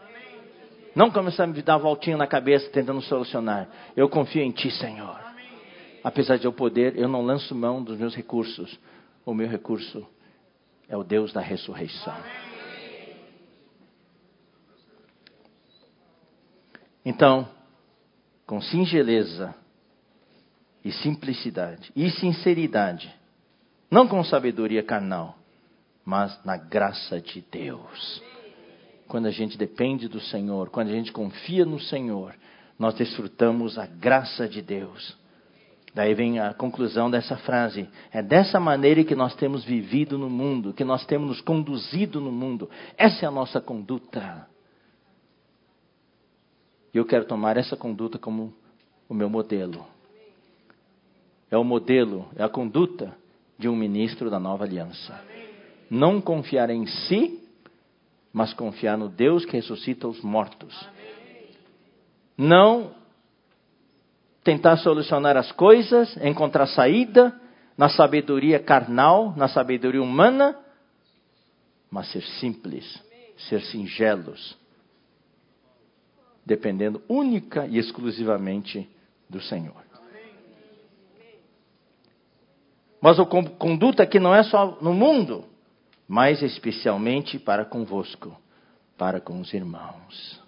[0.94, 3.68] Não começar a me dar voltinha na cabeça tentando solucionar.
[3.96, 5.18] Eu confio em Ti, Senhor.
[6.04, 8.78] Apesar de eu poder, eu não lanço mão dos meus recursos
[9.24, 10.06] o meu recurso
[10.88, 12.16] é o Deus da ressurreição.
[17.04, 17.46] Então,
[18.46, 19.54] com singeleza
[20.82, 23.14] e simplicidade e sinceridade,
[23.90, 25.37] não com sabedoria carnal,
[26.08, 28.22] mas na graça de Deus.
[29.06, 32.34] Quando a gente depende do Senhor, quando a gente confia no Senhor,
[32.78, 35.14] nós desfrutamos a graça de Deus.
[35.94, 37.86] Daí vem a conclusão dessa frase.
[38.10, 42.32] É dessa maneira que nós temos vivido no mundo, que nós temos nos conduzido no
[42.32, 42.70] mundo.
[42.96, 44.48] Essa é a nossa conduta.
[46.94, 48.54] E eu quero tomar essa conduta como
[49.06, 49.84] o meu modelo.
[51.50, 53.14] É o modelo, é a conduta
[53.58, 55.22] de um ministro da nova aliança.
[55.90, 57.42] Não confiar em si,
[58.32, 60.88] mas confiar no Deus que ressuscita os mortos.
[62.36, 62.94] Não
[64.44, 67.38] tentar solucionar as coisas, encontrar saída
[67.76, 70.58] na sabedoria carnal, na sabedoria humana,
[71.90, 73.02] mas ser simples,
[73.48, 74.56] ser singelos,
[76.44, 78.88] dependendo única e exclusivamente
[79.28, 79.88] do Senhor.
[83.00, 85.44] Mas a conduta aqui não é só no mundo,
[86.08, 88.34] mas especialmente para convosco,
[88.96, 90.42] para com os irmãos.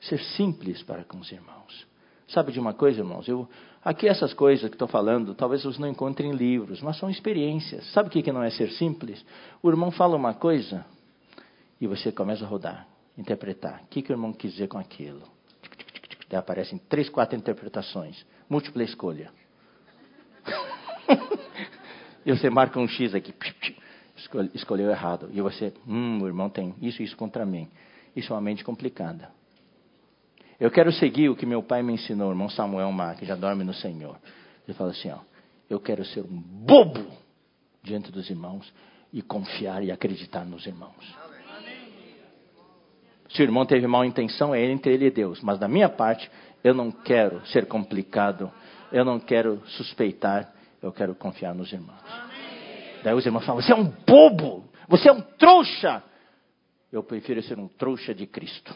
[0.00, 1.86] Ser simples para com os irmãos.
[2.26, 3.28] Sabe de uma coisa, irmãos?
[3.28, 3.46] Eu,
[3.84, 7.92] aqui essas coisas que estou falando, talvez vocês não encontrem em livros, mas são experiências.
[7.92, 9.22] Sabe o que, não é ser simples?
[9.62, 10.86] O irmão fala uma coisa
[11.78, 12.88] e você começa a rodar,
[13.18, 13.82] interpretar.
[13.82, 15.22] O que, que o irmão quis dizer com aquilo?
[16.32, 18.24] Aparecem três, quatro interpretações.
[18.48, 19.30] Múltipla escolha.
[22.24, 23.34] e você marca um X aqui.
[24.54, 25.28] Escolheu errado.
[25.32, 27.68] E você, hum, o irmão tem isso isso contra mim.
[28.14, 29.30] Isso é uma mente complicada.
[30.60, 33.64] Eu quero seguir o que meu pai me ensinou, irmão Samuel Mar, que já dorme
[33.64, 34.16] no Senhor.
[34.66, 35.18] Ele fala assim: ó,
[35.68, 37.06] eu quero ser um bobo
[37.82, 38.72] diante dos irmãos
[39.12, 41.16] e confiar e acreditar nos irmãos.
[43.30, 45.40] Se o irmão teve mal intenção, é entre ele e Deus.
[45.40, 46.30] Mas da minha parte,
[46.62, 48.52] eu não quero ser complicado
[48.92, 50.52] Eu não quero suspeitar,
[50.82, 52.02] eu quero confiar nos irmãos.
[53.04, 56.02] Daí os irmãos falam: Você é um bobo, você é um trouxa.
[56.90, 58.74] Eu prefiro ser um trouxa de Cristo.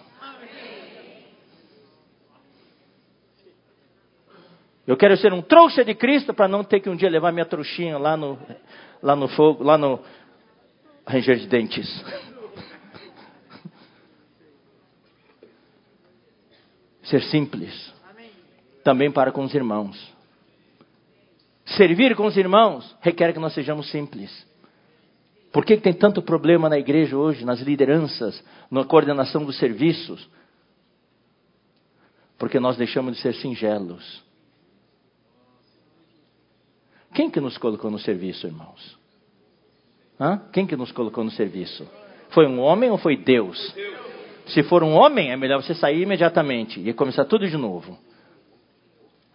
[4.87, 7.45] Eu quero ser um trouxa de Cristo para não ter que um dia levar minha
[7.45, 8.39] trouxinha lá no,
[9.03, 10.01] lá no fogo, lá no
[11.05, 11.87] ranger de dentes.
[17.03, 17.93] Ser simples.
[18.83, 20.16] Também para com os irmãos.
[21.67, 24.47] Servir com os irmãos requer que nós sejamos simples.
[25.53, 30.29] Por que tem tanto problema na igreja hoje, nas lideranças, na coordenação dos serviços?
[32.39, 34.23] Porque nós deixamos de ser singelos.
[37.14, 38.99] Quem que nos colocou no serviço, irmãos?
[40.21, 40.43] Hã?
[40.53, 41.89] Quem que nos colocou no serviço?
[42.31, 43.75] Foi um homem ou foi Deus?
[44.49, 47.99] Se for um homem, é melhor você sair imediatamente e começar tudo de novo.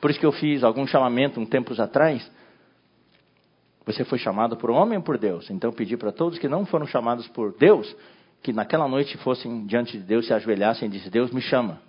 [0.01, 2.29] Por isso que eu fiz algum chamamento um tempos atrás.
[3.85, 5.49] Você foi chamado por um homem ou por Deus?
[5.51, 7.95] Então eu pedi para todos que não foram chamados por Deus,
[8.41, 11.79] que naquela noite fossem diante de Deus, se ajoelhassem e dissem: Deus me chama.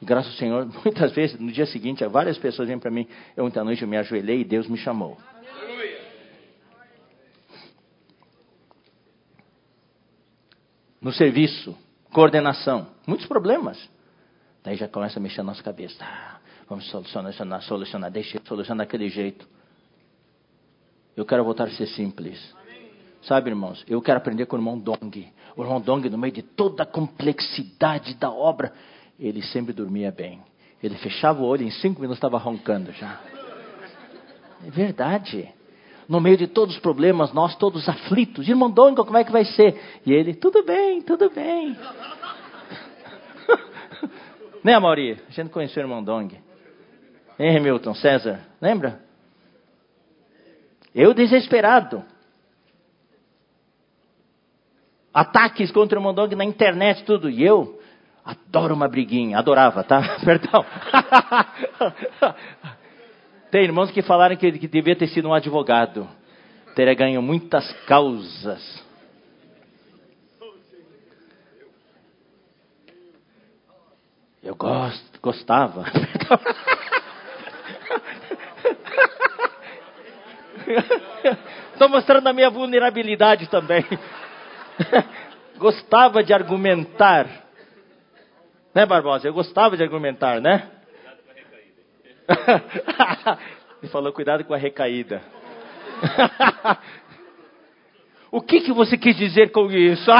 [0.00, 3.06] Graças ao Senhor, muitas vezes, no dia seguinte, várias pessoas vêm para mim,
[3.36, 5.18] eu ontem à noite eu me ajoelhei e Deus me chamou.
[11.00, 11.76] No serviço,
[12.12, 13.78] coordenação, muitos problemas.
[14.64, 16.04] Daí já começa a mexer na nossa cabeça.
[16.68, 19.48] Vamos solucionar, solucionar, deixa eu solucionar daquele jeito.
[21.16, 22.54] Eu quero voltar a ser simples.
[23.22, 25.32] Sabe, irmãos, eu quero aprender com o irmão Dong.
[25.56, 28.72] O irmão Dong, no meio de toda a complexidade da obra,
[29.18, 30.40] ele sempre dormia bem.
[30.82, 33.18] Ele fechava o olho e em cinco minutos estava roncando já.
[34.64, 35.48] É verdade.
[36.08, 38.48] No meio de todos os problemas, nós todos aflitos.
[38.48, 40.00] Irmão Dongo, como é que vai ser?
[40.06, 41.76] E ele, tudo bem, tudo bem.
[44.62, 45.20] né, Mauri?
[45.28, 46.47] A gente conheceu o irmão Dong.
[47.38, 48.40] Hein, Hamilton, César?
[48.60, 49.00] Lembra?
[50.94, 52.02] Eu desesperado.
[55.12, 57.30] Ataques contra o Dong na internet, tudo.
[57.30, 57.78] E eu
[58.28, 59.38] Adoro uma briguinha.
[59.38, 60.16] Adorava, tá?
[60.22, 60.62] Perdão.
[63.50, 66.06] Tem irmãos que falaram que, que devia ter sido um advogado.
[66.74, 68.84] Teria ganho muitas causas.
[74.42, 75.86] Eu gosto, gostava.
[81.72, 83.84] Estou mostrando a minha vulnerabilidade também.
[85.58, 87.26] Gostava de argumentar.
[88.74, 89.26] Né, Barbosa?
[89.26, 90.70] Eu gostava de argumentar, né?
[93.82, 95.22] Ele falou, cuidado com a recaída.
[98.30, 100.10] o que, que você quis dizer com isso?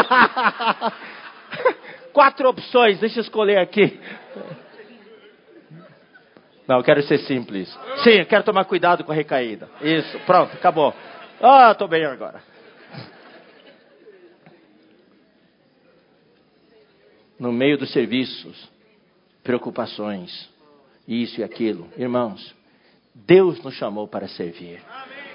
[2.13, 4.01] Quatro opções, deixa eu escolher aqui.
[6.69, 7.69] Não, eu quero ser simples.
[8.05, 9.69] Sim, eu quero tomar cuidado com a recaída.
[9.81, 10.95] Isso, pronto, acabou.
[11.41, 12.43] Ah, estou bem agora.
[17.39, 18.69] no meio dos serviços,
[19.45, 20.49] preocupações,
[21.07, 21.89] isso e aquilo.
[21.97, 22.55] Irmãos,
[23.15, 24.81] Deus nos chamou para servir.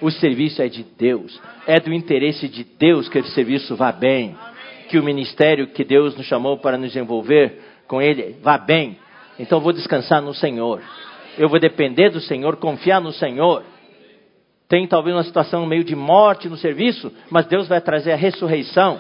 [0.01, 4.35] O serviço é de Deus, é do interesse de Deus que o serviço vá bem,
[4.89, 8.97] que o ministério que Deus nos chamou para nos envolver com Ele vá bem.
[9.39, 10.81] Então vou descansar no Senhor,
[11.37, 13.63] eu vou depender do Senhor, confiar no Senhor.
[14.67, 18.99] Tem talvez uma situação meio de morte no serviço, mas Deus vai trazer a ressurreição.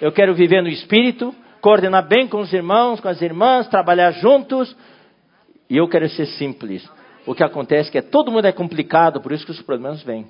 [0.00, 4.76] Eu quero viver no Espírito, coordenar bem com os irmãos, com as irmãs, trabalhar juntos.
[5.68, 6.88] E eu quero ser simples.
[7.26, 10.26] O que acontece é que todo mundo é complicado, por isso que os problemas vêm.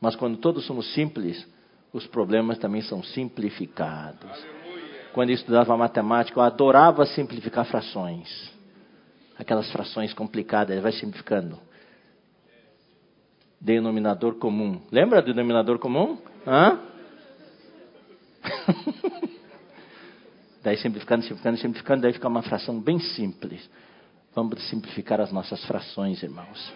[0.00, 1.46] Mas quando todos somos simples,
[1.92, 4.55] os problemas também são simplificados.
[5.16, 8.52] Quando eu estudava matemática, eu adorava simplificar frações.
[9.38, 11.58] Aquelas frações complicadas, vai simplificando.
[13.58, 14.82] Denominador comum.
[14.92, 16.18] Lembra do denominador comum?
[16.46, 16.78] Hã?
[20.62, 23.70] daí simplificando, simplificando, simplificando, daí fica uma fração bem simples.
[24.34, 26.74] Vamos simplificar as nossas frações, irmãos.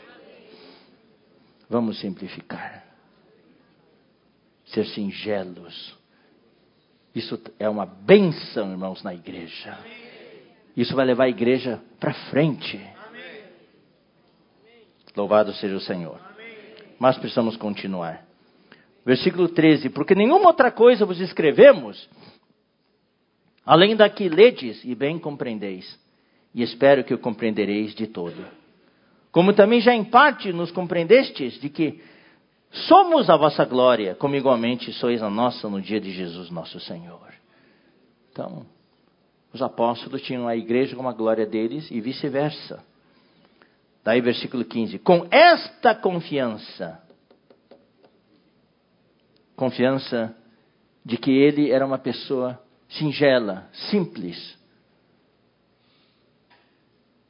[1.69, 2.87] Vamos simplificar.
[4.65, 6.00] Ser singelos.
[7.15, 9.79] Isso é uma benção, irmãos, na igreja.
[10.77, 12.81] Isso vai levar a igreja para frente.
[15.17, 16.21] Louvado seja o Senhor.
[16.99, 18.25] Mas precisamos continuar.
[19.05, 22.09] Versículo 13: Porque nenhuma outra coisa vos escrevemos,
[23.65, 25.99] além da que ledes e bem compreendeis,
[26.55, 28.45] e espero que o compreendereis de todo.
[29.33, 32.01] Como também já em parte nos compreendestes de que
[32.71, 37.33] somos a vossa glória, como igualmente sois a nossa no dia de Jesus nosso Senhor.
[38.33, 38.65] Então,
[39.53, 42.85] os apóstolos tinham a igreja como a glória deles e vice-versa.
[44.05, 47.03] Daí, versículo 15: Com esta confiança,
[49.57, 50.35] confiança
[51.05, 54.59] de que ele era uma pessoa singela, simples.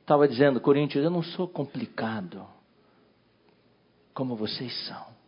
[0.00, 2.46] Estava dizendo, Coríntios, eu não sou complicado
[4.12, 5.19] como vocês são.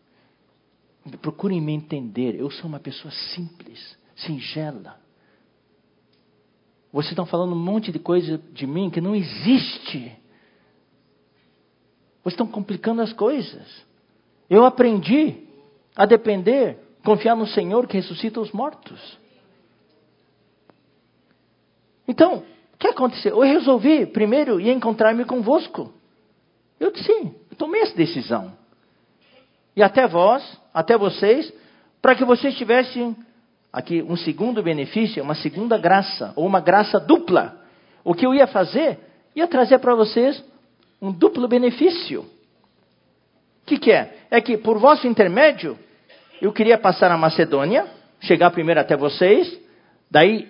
[1.20, 5.00] Procurem me entender, eu sou uma pessoa simples, singela.
[6.92, 10.16] Vocês estão falando um monte de coisa de mim que não existe.
[12.22, 13.66] Vocês estão complicando as coisas.
[14.48, 15.44] Eu aprendi
[15.96, 19.18] a depender, confiar no Senhor que ressuscita os mortos.
[22.06, 22.44] Então,
[22.74, 23.36] o que aconteceu?
[23.36, 25.92] Eu resolvi primeiro ir encontrar-me convosco.
[26.78, 28.56] Eu disse, sim, eu tomei essa decisão.
[29.74, 31.52] E até vós, até vocês,
[32.00, 33.16] para que vocês tivessem
[33.72, 37.56] aqui um segundo benefício, uma segunda graça, ou uma graça dupla.
[38.04, 38.98] O que eu ia fazer?
[39.34, 40.42] Ia trazer para vocês
[41.00, 42.20] um duplo benefício.
[42.20, 44.26] O que, que é?
[44.30, 45.78] É que por vosso intermédio,
[46.40, 47.86] eu queria passar a Macedônia,
[48.20, 49.58] chegar primeiro até vocês,
[50.10, 50.48] daí,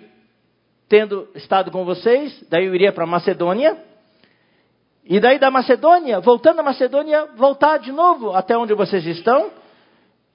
[0.89, 3.77] tendo estado com vocês, daí eu iria para a Macedônia,
[5.05, 9.51] e daí da Macedônia, voltando à Macedônia, voltar de novo até onde vocês estão,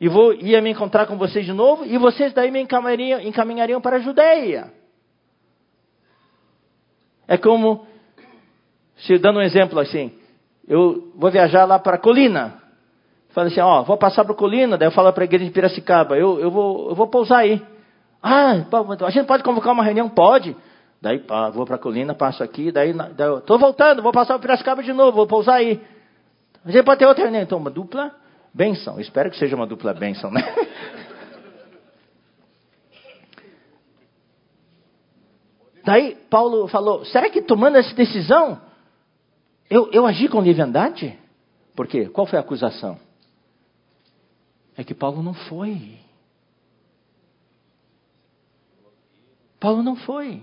[0.00, 3.80] e vou, ia me encontrar com vocês de novo, e vocês daí me encaminhariam, encaminhariam
[3.80, 4.72] para a Judéia.
[7.26, 7.86] É como,
[8.96, 10.12] se dando um exemplo assim,
[10.66, 12.62] eu vou viajar lá para a Colina.
[13.30, 15.50] Falei assim, ó, vou passar para a Colina, daí eu falo para a igreja de
[15.50, 17.60] Piracicaba, eu, eu, vou, eu vou pousar aí.
[18.22, 18.64] Ah,
[19.04, 20.08] a gente pode convocar uma reunião?
[20.08, 20.56] Pode.
[21.00, 22.94] Daí pá, vou para a Colina, passo aqui, daí,
[23.38, 25.80] estou voltando, vou passar para Piracicaba de novo, vou pousar aí.
[26.64, 28.14] A gente pode ter outra reunião, então uma dupla
[28.52, 28.98] Benção.
[29.00, 30.42] Espero que seja uma dupla benção, né?
[35.84, 38.60] Daí Paulo falou: será que tomando essa decisão,
[39.70, 41.18] eu, eu agi com leviandade?
[41.74, 42.08] Por quê?
[42.08, 42.98] Qual foi a acusação?
[44.76, 45.98] É que Paulo não foi.
[49.58, 50.42] Paulo não foi.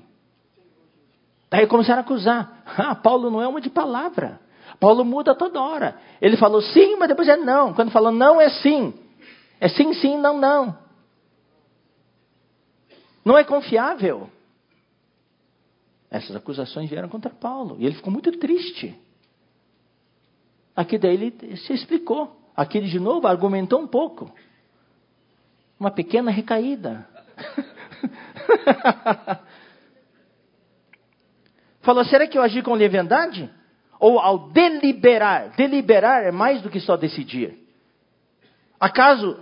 [1.49, 2.63] Daí começaram a acusar.
[2.77, 4.41] Ah, Paulo não é uma de palavra.
[4.79, 5.99] Paulo muda toda hora.
[6.21, 7.73] Ele falou sim, mas depois é não.
[7.73, 8.93] Quando falou não, é sim.
[9.59, 10.77] É sim, sim, não, não.
[13.23, 14.29] Não é confiável.
[16.11, 17.77] Essas acusações vieram contra Paulo.
[17.79, 18.95] E ele ficou muito triste.
[20.75, 22.35] Aqui daí ele se explicou.
[22.55, 24.31] Aqui ele de novo argumentou um pouco.
[25.79, 27.07] Uma pequena recaída.
[31.81, 33.49] Falou: será que eu agi com leviandade?
[33.99, 35.53] Ou ao deliberar.
[35.55, 37.57] Deliberar é mais do que só decidir.
[38.79, 39.37] Acaso,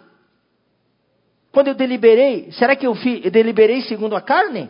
[1.51, 4.69] quando eu deliberei, será que eu, fi, eu deliberei segundo a carne?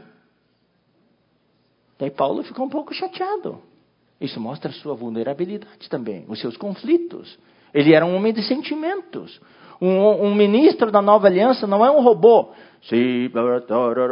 [1.99, 3.61] Daí Paulo ficou um pouco chateado.
[4.19, 7.37] Isso mostra sua vulnerabilidade também, os seus conflitos.
[7.73, 9.39] Ele era um homem de sentimentos.
[9.81, 12.51] Um, um ministro da nova aliança não é um robô.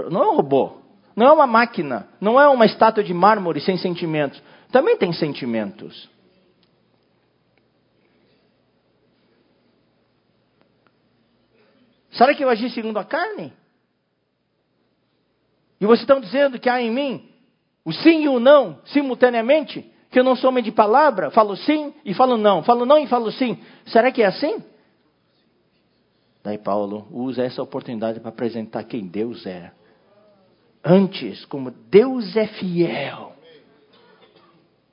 [0.09, 0.71] Não é um robô.
[1.15, 2.07] Não é uma máquina.
[2.19, 4.41] Não é uma estátua de mármore sem sentimentos
[4.71, 6.09] também tem sentimentos.
[12.11, 13.53] Será que eu agi segundo a carne?
[15.79, 17.29] E vocês estão dizendo que há em mim
[17.83, 19.89] o sim e o não simultaneamente?
[20.09, 21.31] Que eu não sou homem de palavra?
[21.31, 22.63] Falo sim e falo não.
[22.63, 23.57] Falo não e falo sim.
[23.85, 24.63] Será que é assim?
[26.43, 29.71] Daí Paulo usa essa oportunidade para apresentar quem Deus é.
[30.83, 33.30] Antes, como Deus é fiel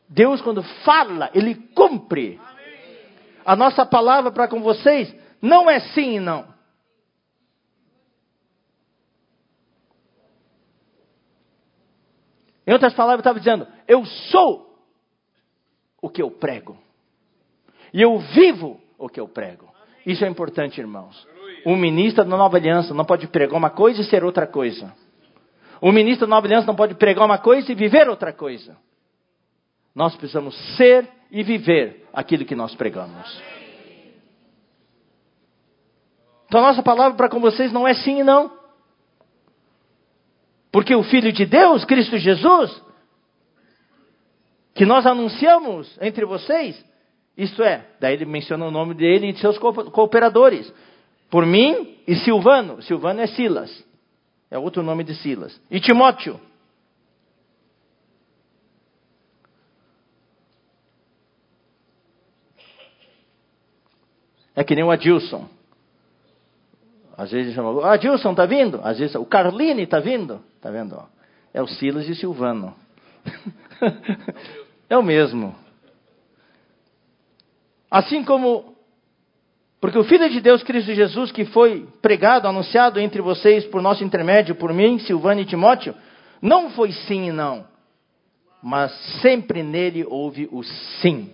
[0.09, 2.41] Deus, quando fala, Ele cumpre.
[3.45, 6.47] A nossa palavra para com vocês não é sim e não.
[12.67, 14.79] Em outras palavras, estava dizendo: Eu sou
[16.03, 16.77] o que eu prego.
[17.93, 19.69] E eu vivo o que eu prego.
[20.05, 21.27] Isso é importante, irmãos.
[21.65, 24.95] O ministro da nova aliança não pode pregar uma coisa e ser outra coisa.
[25.81, 28.77] O ministro da nova aliança não pode pregar uma coisa e viver outra coisa.
[29.99, 33.43] Nós precisamos ser e viver aquilo que nós pregamos.
[36.47, 38.57] Então, a nossa palavra para com vocês não é sim e não.
[40.71, 42.81] Porque o Filho de Deus, Cristo Jesus,
[44.73, 46.81] que nós anunciamos entre vocês,
[47.37, 50.73] isto é, daí ele menciona o nome dele e de seus cooperadores.
[51.29, 52.81] Por mim e Silvano.
[52.83, 53.85] Silvano é Silas.
[54.49, 55.61] É outro nome de Silas.
[55.69, 56.41] E Timóteo.
[64.59, 65.49] É que nem o Adilson.
[67.17, 68.81] Às vezes chama, ah, Adilson está vindo?
[68.83, 70.41] Às vezes, o Carline está vindo?
[70.57, 71.01] Está vendo?
[71.55, 72.75] é o Silas e o Silvano.
[74.91, 75.55] é o mesmo.
[77.89, 78.75] Assim como,
[79.81, 84.03] porque o Filho de Deus, Cristo Jesus, que foi pregado, anunciado entre vocês por nosso
[84.03, 85.95] intermédio, por mim, Silvano e Timóteo,
[86.43, 87.65] não foi sim e não,
[88.61, 88.93] mas
[89.23, 90.65] sempre nele houve o
[91.01, 91.33] sim.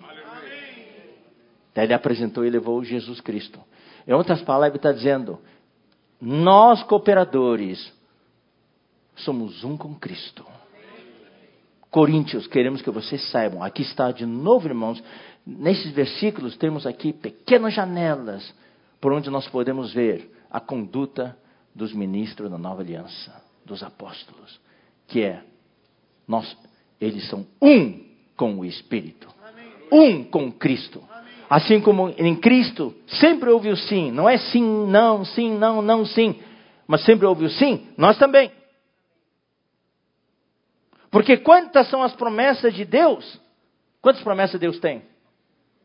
[1.75, 3.61] Daí ele apresentou e levou Jesus Cristo.
[4.07, 5.39] Em outras palavras, ele está dizendo:
[6.21, 7.93] nós cooperadores
[9.17, 10.45] somos um com Cristo.
[11.91, 15.03] Coríntios, queremos que vocês saibam, aqui está de novo, irmãos,
[15.47, 18.53] nesses versículos temos aqui pequenas janelas
[19.01, 21.37] por onde nós podemos ver a conduta
[21.75, 23.33] dos ministros da nova aliança,
[23.65, 24.59] dos apóstolos,
[25.07, 25.45] que é
[26.27, 26.57] nós,
[27.01, 28.03] eles são um
[28.37, 29.29] com o Espírito,
[29.93, 31.03] um com Cristo.
[31.55, 36.05] Assim como em Cristo sempre houve o sim, não é sim, não, sim, não, não,
[36.05, 36.43] sim,
[36.85, 38.51] mas sempre houve o sim, nós também.
[41.13, 43.41] Porque quantas são as promessas de Deus?
[44.03, 45.05] Quantas promessas Deus tem?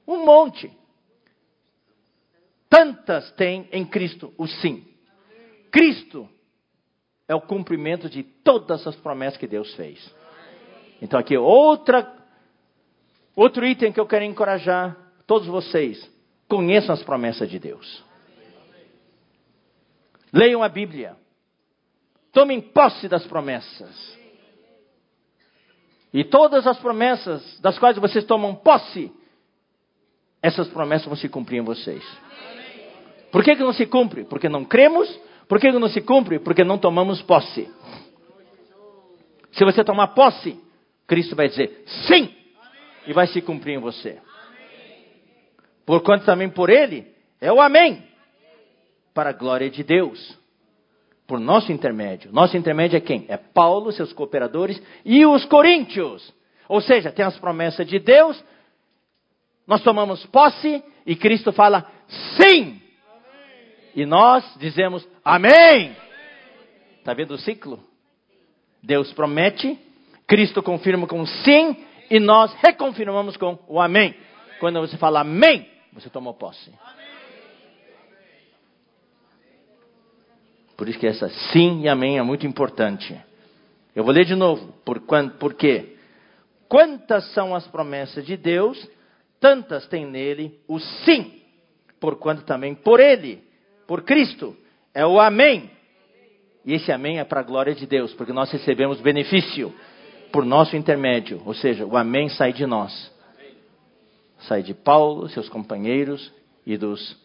[0.08, 0.76] Um monte.
[2.68, 4.84] Tantas tem em Cristo o sim.
[5.72, 6.28] Cristo
[7.28, 10.04] é o cumprimento de todas as promessas que Deus fez.
[11.00, 12.12] Então aqui outra
[13.36, 16.12] outro item que eu quero encorajar todos vocês,
[16.48, 18.04] conheçam as promessas de Deus.
[20.34, 21.16] Leiam a Bíblia.
[22.34, 24.18] Tomem posse das promessas.
[26.12, 29.12] E todas as promessas das quais vocês tomam posse,
[30.42, 32.04] essas promessas vão se cumprir em vocês.
[33.32, 34.24] Por que, que não se cumpre?
[34.24, 35.08] Porque não cremos.
[35.48, 36.40] Por que, que não se cumpre?
[36.40, 37.72] Porque não tomamos posse.
[39.52, 40.60] Se você tomar posse,
[41.06, 42.34] Cristo vai dizer sim
[43.06, 44.20] e vai se cumprir em você.
[45.90, 47.12] Porquanto também por ele
[47.42, 48.04] é o amém
[49.12, 50.38] para a glória de Deus
[51.26, 52.32] por nosso intermédio.
[52.32, 53.26] Nosso intermédio é quem?
[53.28, 56.32] É Paulo, seus cooperadores e os coríntios.
[56.68, 58.40] Ou seja, tem as promessas de Deus,
[59.66, 61.92] nós tomamos posse e Cristo fala
[62.40, 62.80] sim.
[63.96, 65.96] E nós dizemos amém.
[67.00, 67.80] Está vendo o ciclo?
[68.84, 69.76] Deus promete,
[70.28, 74.14] Cristo confirma com sim e nós reconfirmamos com o amém.
[74.60, 76.72] Quando você fala amém, você tomou posse.
[80.78, 83.20] Por isso que essa sim e amém é muito importante.
[83.96, 84.74] Eu vou ler de novo.
[84.86, 85.02] Por,
[85.38, 85.98] por quê?
[86.70, 88.90] Quantas são as promessas de Deus,
[89.40, 91.42] tantas tem nele o sim.
[92.00, 93.44] Porquanto também por ele,
[93.86, 94.56] por Cristo,
[94.94, 95.70] é o amém.
[96.66, 99.74] E esse amém é para a glória de Deus, porque nós recebemos benefício
[100.32, 101.42] por nosso intermédio.
[101.46, 103.12] Ou seja, o amém sai de nós.
[104.40, 106.32] Sai de Paulo, seus companheiros
[106.66, 107.18] e dos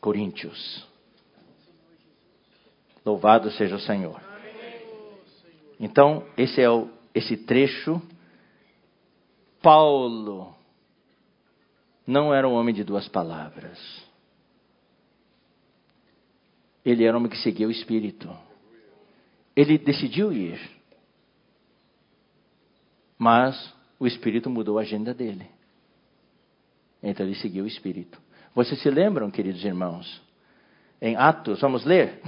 [0.00, 0.86] coríntios.
[3.04, 4.20] Louvado seja o Senhor.
[5.80, 8.00] Então, esse é o, esse trecho.
[9.60, 10.54] Paulo
[12.06, 13.78] não era um homem de duas palavras.
[16.84, 18.28] Ele era um homem que seguia o Espírito.
[19.54, 20.60] Ele decidiu ir.
[23.16, 25.48] Mas o Espírito mudou a agenda dele.
[27.02, 28.20] Então ele seguiu o Espírito.
[28.54, 30.22] Vocês se lembram, queridos irmãos?
[31.00, 32.20] Em Atos, vamos ler?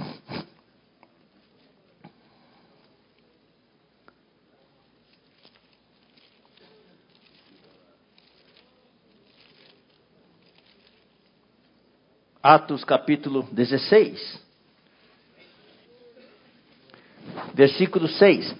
[12.47, 14.39] Atos capítulo 16,
[17.55, 18.55] versículo 6.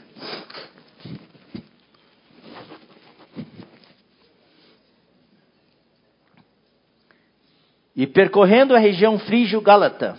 [7.96, 10.18] E percorrendo a região frígio-gálata,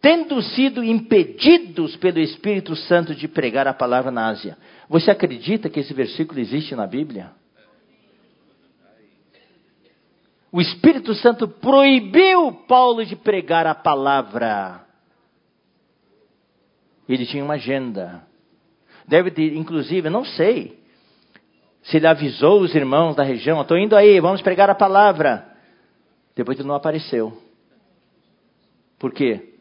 [0.00, 4.56] tendo sido impedidos pelo Espírito Santo de pregar a palavra na Ásia.
[4.88, 7.30] Você acredita que esse versículo existe na Bíblia?
[10.54, 14.86] o Espírito Santo proibiu Paulo de pregar a palavra.
[17.08, 18.22] Ele tinha uma agenda.
[19.04, 20.78] Deve ter, inclusive, não sei
[21.82, 25.44] se ele avisou os irmãos da região: estou indo aí, vamos pregar a palavra.
[26.34, 27.36] Depois ele não apareceu.
[28.98, 29.54] Por quê?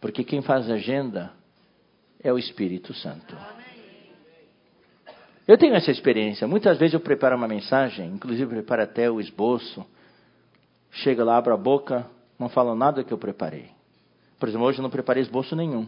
[0.00, 1.32] Porque quem faz a agenda
[2.22, 3.36] é o Espírito Santo.
[5.46, 6.46] Eu tenho essa experiência.
[6.46, 9.84] Muitas vezes eu preparo uma mensagem, inclusive preparo até o esboço
[10.90, 12.06] chega lá, abre a boca,
[12.38, 13.70] não fala nada que eu preparei.
[14.38, 15.86] Por exemplo, hoje eu não preparei esboço nenhum.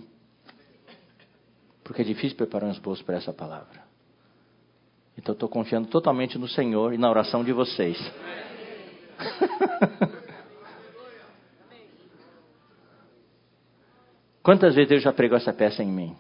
[1.82, 3.82] Porque é difícil preparar um esboço para essa palavra.
[5.16, 7.98] Então estou confiando totalmente no Senhor e na oração de vocês.
[14.42, 16.16] Quantas vezes Deus já pregou essa peça em mim?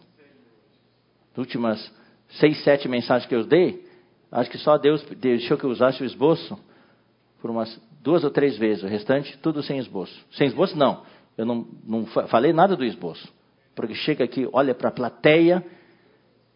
[1.36, 1.90] últimas
[2.28, 3.84] seis, sete mensagens que eu dei,
[4.30, 6.58] acho que só Deus deixou que eu usasse o esboço
[7.40, 8.84] por umas duas ou três vezes.
[8.84, 10.14] O restante, tudo sem esboço.
[10.32, 11.02] Sem esboço, não.
[11.36, 13.26] Eu não, não falei nada do esboço.
[13.74, 15.64] Porque chega aqui, olha para a plateia,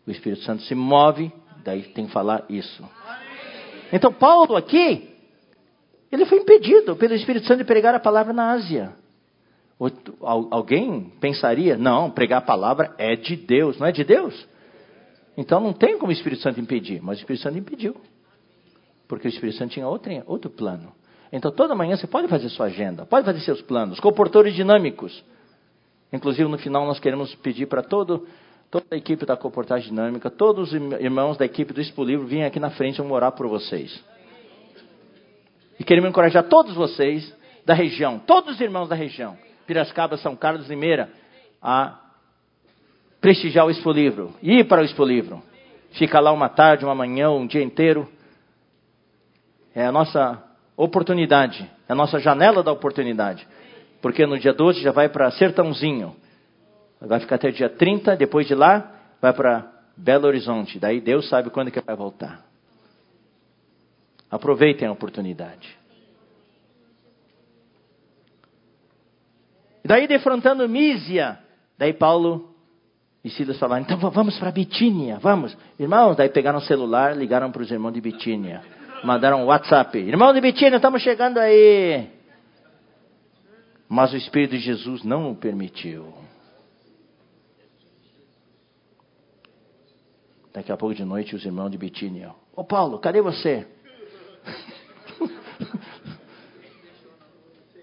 [0.06, 1.32] o Espírito Santo se move,
[1.64, 2.84] daí tem que falar isso.
[3.92, 5.15] Então, Paulo aqui,
[6.10, 8.94] ele foi impedido pelo Espírito Santo de pregar a palavra na Ásia.
[10.20, 14.46] Alguém pensaria, não, pregar a palavra é de Deus, não é de Deus?
[15.36, 17.94] Então não tem como o Espírito Santo impedir, mas o Espírito Santo impediu.
[19.06, 20.92] Porque o Espírito Santo tinha outro, outro plano.
[21.30, 25.22] Então toda manhã você pode fazer sua agenda, pode fazer seus planos, comportores dinâmicos.
[26.12, 28.26] Inclusive no final nós queremos pedir para todo,
[28.70, 32.44] toda a equipe da comportagem dinâmica, todos os irmãos da equipe do Expo Livro, virem
[32.44, 34.02] aqui na frente, vamos orar por vocês.
[35.78, 40.68] E queremos encorajar todos vocês da região, todos os irmãos da região, Piracicaba, São Carlos,
[40.68, 41.10] Limeira,
[41.60, 42.00] a
[43.20, 45.42] prestigiar o Expo Livro, ir para o Expo Livro.
[45.92, 48.08] Fica lá uma tarde, uma manhã, um dia inteiro.
[49.74, 50.42] É a nossa
[50.76, 53.46] oportunidade, é a nossa janela da oportunidade.
[54.00, 56.14] Porque no dia 12 já vai para Sertãozinho.
[57.00, 60.78] Vai ficar até dia 30, depois de lá vai para Belo Horizonte.
[60.78, 62.45] Daí Deus sabe quando que vai voltar.
[64.30, 65.76] Aproveitem a oportunidade.
[69.84, 71.38] Daí defrontando Mísia,
[71.78, 72.54] daí Paulo
[73.22, 75.56] e Silas falaram, então vamos para Bitínia, vamos.
[75.78, 78.62] Irmãos, daí pegaram o celular, ligaram para os irmãos de Bitínia.
[79.04, 79.98] Mandaram um WhatsApp.
[79.98, 82.10] Irmão de Bitínia, estamos chegando aí.
[83.88, 86.12] Mas o Espírito de Jesus não o permitiu.
[90.52, 92.34] Daqui a pouco de noite, os irmãos de Bitínia.
[92.54, 93.66] Ô Paulo, cadê você?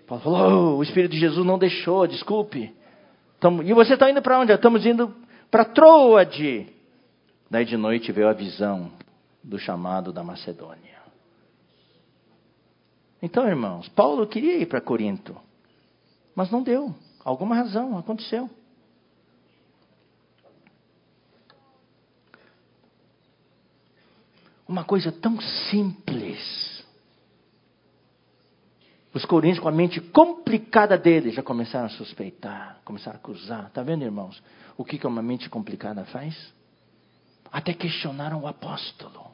[0.07, 2.73] Paulo falou, oh, o Espírito de Jesus não deixou, desculpe.
[3.39, 4.51] Tamo, e você está indo para onde?
[4.51, 5.13] Estamos indo
[5.49, 6.67] para Troade.
[7.49, 8.91] Daí de noite veio a visão
[9.43, 10.93] do chamado da Macedônia.
[13.21, 15.35] Então, irmãos, Paulo queria ir para Corinto,
[16.35, 16.93] mas não deu.
[17.23, 18.49] Alguma razão aconteceu.
[24.67, 26.72] Uma coisa tão simples.
[29.13, 33.67] Os coríntios, com a mente complicada deles, já começaram a suspeitar, começaram a acusar.
[33.67, 34.41] Está vendo, irmãos?
[34.75, 36.35] O que, que uma mente complicada faz?
[37.51, 39.27] Até questionaram o apóstolo,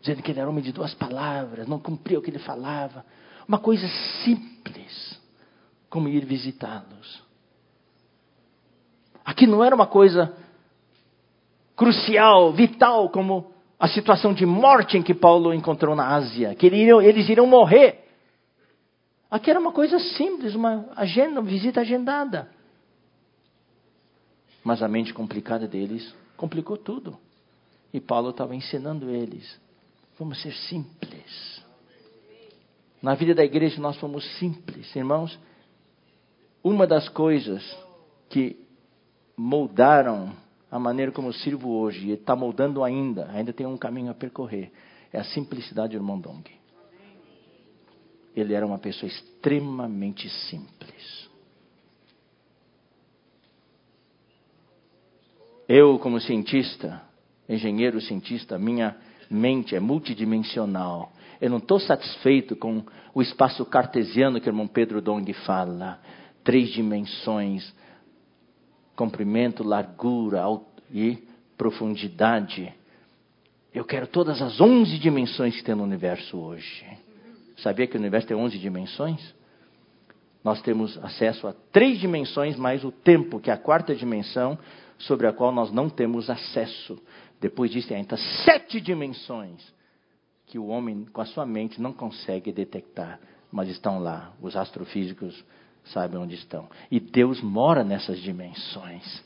[0.00, 3.04] dizendo que ele era homem de duas palavras, não cumpria o que ele falava.
[3.46, 3.86] Uma coisa
[4.24, 5.20] simples,
[5.90, 7.22] como ir visitá-los.
[9.22, 10.34] Aqui não era uma coisa
[11.76, 17.28] crucial, vital, como a situação de morte em que Paulo encontrou na Ásia, que eles
[17.28, 18.05] iriam morrer.
[19.30, 22.50] Aqui era uma coisa simples, uma agenda, uma visita agendada.
[24.62, 27.16] Mas a mente complicada deles complicou tudo.
[27.92, 29.58] E Paulo estava ensinando eles:
[30.18, 31.62] vamos ser simples.
[33.02, 35.38] Na vida da igreja nós fomos simples, irmãos.
[36.62, 37.62] Uma das coisas
[38.28, 38.56] que
[39.36, 40.32] moldaram
[40.70, 44.14] a maneira como eu sirvo hoje, e está moldando ainda, ainda tem um caminho a
[44.14, 44.72] percorrer,
[45.12, 46.50] é a simplicidade irmão Dong.
[48.36, 51.26] Ele era uma pessoa extremamente simples.
[55.66, 57.02] Eu, como cientista,
[57.48, 58.94] engenheiro cientista, minha
[59.30, 61.12] mente é multidimensional.
[61.40, 62.84] Eu não estou satisfeito com
[63.14, 66.00] o espaço cartesiano que o irmão Pedro Dong fala.
[66.44, 67.74] Três dimensões,
[68.94, 70.44] comprimento, largura
[70.92, 71.18] e
[71.56, 72.72] profundidade.
[73.74, 76.86] Eu quero todas as onze dimensões que tem no universo hoje.
[77.56, 79.34] Sabia que o universo tem onze dimensões?
[80.44, 84.58] Nós temos acesso a três dimensões mais o tempo, que é a quarta dimensão,
[84.98, 86.98] sobre a qual nós não temos acesso.
[87.40, 89.74] Depois disso, tem ainda sete dimensões
[90.46, 93.18] que o homem, com a sua mente, não consegue detectar,
[93.50, 94.32] mas estão lá.
[94.40, 95.44] Os astrofísicos
[95.86, 96.68] sabem onde estão.
[96.90, 99.22] E Deus mora nessas dimensões.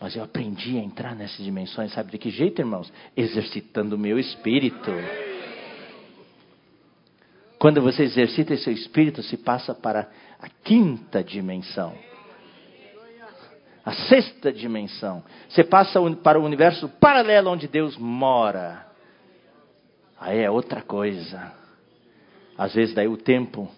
[0.00, 2.92] Mas eu aprendi a entrar nessas dimensões, sabe de que jeito, irmãos?
[3.16, 4.90] Exercitando o meu espírito.
[7.58, 11.96] Quando você exercita seu espírito, se passa para a quinta dimensão.
[13.84, 15.24] A sexta dimensão.
[15.48, 18.86] Você passa para o universo paralelo onde Deus mora.
[20.18, 21.52] Aí é outra coisa.
[22.58, 23.70] Às vezes daí o tempo,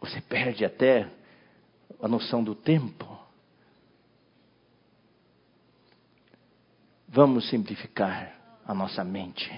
[0.00, 1.08] você perde até
[2.00, 3.18] a noção do tempo.
[7.08, 8.32] Vamos simplificar
[8.64, 9.50] a nossa mente.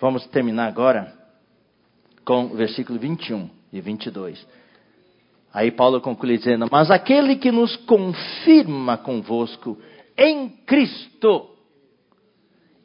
[0.00, 1.25] Vamos terminar agora
[2.26, 4.44] com versículo 21 e 22.
[5.54, 9.78] Aí Paulo conclui dizendo: Mas aquele que nos confirma convosco
[10.18, 11.48] em Cristo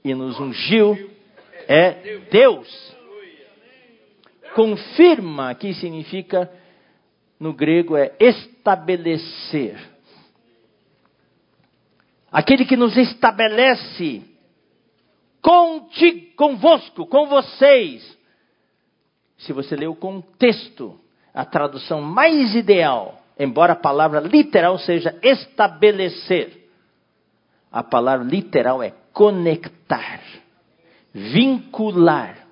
[0.06, 1.10] e nos ungiu
[1.68, 2.96] é Deus.
[4.54, 6.52] Confirma aqui significa,
[7.40, 9.78] no grego, é estabelecer.
[12.32, 14.22] Aquele que nos estabelece
[15.42, 18.21] contigo, convosco, com vocês.
[19.42, 21.00] Se você ler o contexto,
[21.34, 26.70] a tradução mais ideal, embora a palavra literal seja estabelecer,
[27.72, 30.22] a palavra literal é conectar,
[31.14, 32.48] vincular.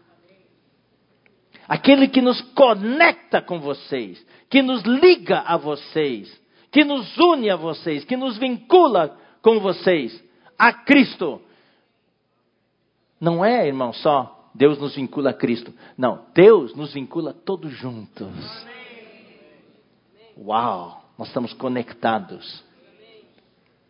[1.68, 7.56] Aquele que nos conecta com vocês, que nos liga a vocês, que nos une a
[7.56, 10.24] vocês, que nos vincula com vocês,
[10.58, 11.40] a Cristo.
[13.22, 15.74] Não é, irmão, só Deus nos vincula a Cristo.
[15.98, 18.28] Não, Deus nos vincula todos juntos.
[20.38, 22.64] Uau, nós estamos conectados.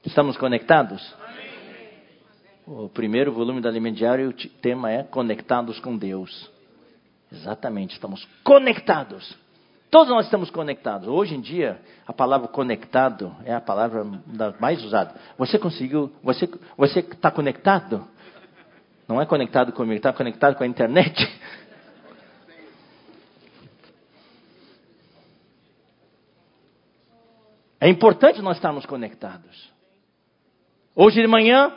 [0.05, 1.15] Estamos conectados?
[2.65, 6.49] O primeiro volume do Alimento Diário, o tema é Conectados com Deus.
[7.31, 9.35] Exatamente, estamos conectados.
[9.89, 11.07] Todos nós estamos conectados.
[11.07, 14.05] Hoje em dia, a palavra conectado é a palavra
[14.59, 15.15] mais usada.
[15.37, 18.07] Você conseguiu, você está conectado?
[19.09, 21.15] Não é conectado comigo, está conectado com a internet?
[27.81, 29.73] É importante nós estarmos conectados.
[30.95, 31.73] Hoje de manhã,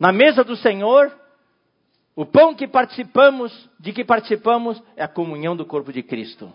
[0.00, 1.16] na mesa do Senhor,
[2.16, 6.52] o pão que participamos, de que participamos, é a comunhão do corpo de Cristo.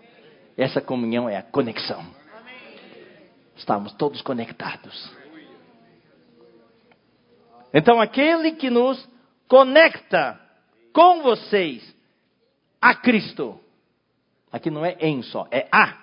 [0.54, 2.04] Essa comunhão é a conexão.
[3.56, 5.10] Estamos todos conectados.
[7.72, 9.08] Então, aquele que nos
[9.48, 10.38] conecta
[10.92, 11.96] com vocês
[12.80, 13.58] a Cristo.
[14.52, 15.98] Aqui não é em só, é a.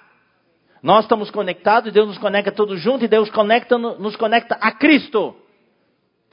[0.82, 5.36] Nós estamos conectados, Deus nos conecta todos juntos e Deus conecta, nos conecta a Cristo.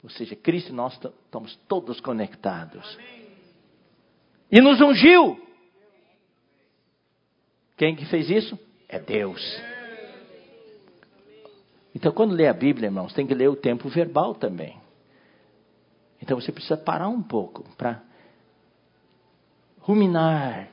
[0.03, 2.97] Ou seja, Cristo e nós estamos todos conectados.
[4.51, 5.41] E nos ungiu.
[7.77, 8.59] Quem que fez isso?
[8.87, 9.41] É Deus.
[11.95, 14.82] Então, quando lê a Bíblia, irmãos, tem que ler o tempo verbal também.
[16.23, 18.01] Então você precisa parar um pouco para
[19.79, 20.69] ruminar.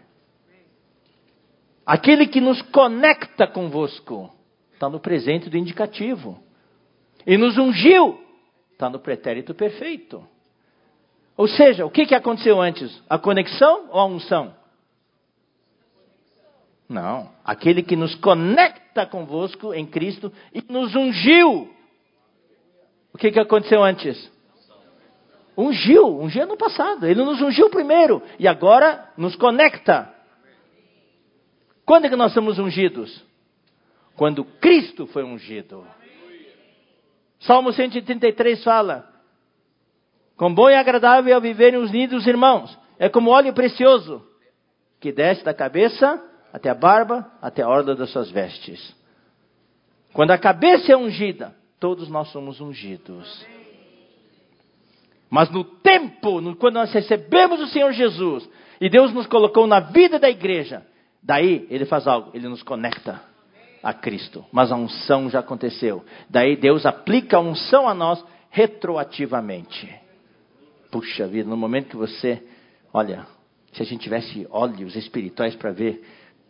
[1.84, 4.32] Aquele que nos conecta convosco
[4.72, 6.40] está no presente do indicativo.
[7.26, 8.16] E nos ungiu
[8.74, 10.24] está no pretérito perfeito.
[11.36, 13.02] Ou seja, o que, que aconteceu antes?
[13.10, 14.54] A conexão ou a unção?
[16.88, 17.28] Não.
[17.44, 21.74] Aquele que nos conecta convosco em Cristo e nos ungiu.
[23.12, 24.30] O que, que aconteceu antes?
[25.60, 27.06] Ungiu, ungiu no passado.
[27.06, 30.10] Ele nos ungiu primeiro e agora nos conecta.
[31.84, 33.22] Quando é que nós somos ungidos?
[34.16, 35.86] Quando Cristo foi ungido.
[37.40, 39.06] Salmo 133 fala:
[40.34, 42.78] Com bom e agradável é viverem os lindos irmãos.
[42.98, 44.26] É como óleo precioso
[44.98, 46.22] que desce da cabeça
[46.54, 48.96] até a barba, até a orla das suas vestes.
[50.14, 53.46] Quando a cabeça é ungida, todos nós somos ungidos.
[55.30, 58.48] Mas no tempo, no, quando nós recebemos o Senhor Jesus,
[58.80, 60.84] e Deus nos colocou na vida da igreja,
[61.22, 63.22] daí Ele faz algo, Ele nos conecta
[63.82, 64.44] a Cristo.
[64.50, 66.04] Mas a unção já aconteceu.
[66.28, 69.88] Daí Deus aplica a unção a nós retroativamente.
[70.90, 72.42] Puxa vida, no momento que você,
[72.92, 73.24] olha,
[73.72, 76.04] se a gente tivesse olhos espirituais para ver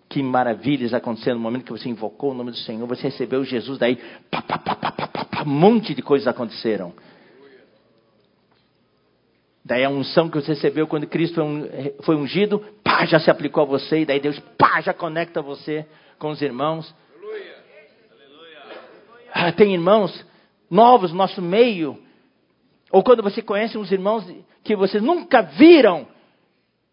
[0.08, 3.78] que maravilhas aconteceram no momento que você invocou o nome do Senhor, você recebeu Jesus,
[3.78, 3.96] daí
[4.30, 6.92] pá, pá, pá, pá, pá, pá, pá, um monte de coisas aconteceram.
[9.64, 11.42] Daí a unção que você recebeu quando Cristo
[12.02, 15.86] foi ungido, pá, já se aplicou a você, e daí Deus, pá, já conecta você
[16.18, 16.94] com os irmãos.
[19.32, 20.26] Ah, tem irmãos
[20.70, 22.02] novos no nosso meio,
[22.90, 24.24] ou quando você conhece uns irmãos
[24.64, 26.06] que vocês nunca viram,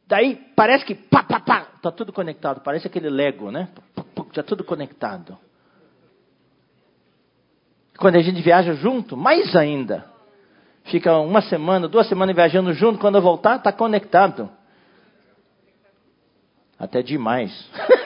[0.05, 3.69] daí parece que pá, pá, pá, está tudo conectado, parece aquele Lego, né?
[4.27, 5.37] Está tudo conectado.
[7.97, 10.16] Quando a gente viaja junto, mais ainda
[10.89, 14.49] fica uma semana, duas semanas viajando junto, quando eu voltar, está conectado.
[16.79, 17.51] Até demais.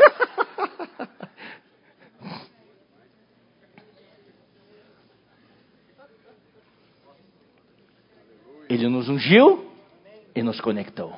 [8.69, 9.69] Ele nos ungiu
[10.33, 11.13] e nos conectou.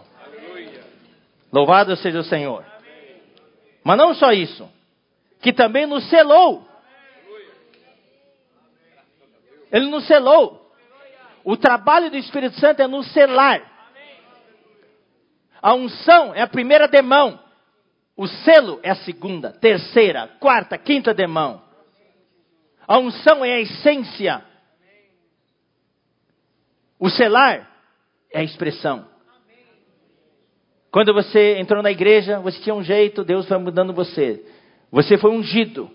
[1.51, 2.65] Louvado seja o Senhor.
[3.83, 4.67] Mas não só isso,
[5.39, 6.67] que também nos selou.
[9.71, 10.62] Ele nos selou.
[11.43, 13.61] O trabalho do Espírito Santo é nos selar.
[15.61, 17.39] A unção é a primeira demão.
[18.15, 21.61] O selo é a segunda, terceira, quarta, quinta demão.
[22.87, 24.43] A unção é a essência.
[26.99, 27.69] O selar
[28.31, 29.07] é a expressão.
[30.91, 34.45] Quando você entrou na igreja, você tinha um jeito, Deus foi mudando você.
[34.91, 35.89] Você foi ungido.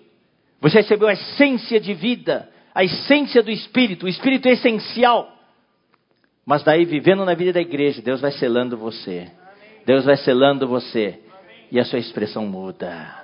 [0.61, 5.38] Você recebeu a essência de vida, a essência do Espírito, o Espírito é essencial.
[6.49, 9.31] Mas daí, vivendo na vida da igreja, Deus vai selando você.
[9.85, 11.21] Deus vai selando você.
[11.71, 13.23] E a sua expressão muda.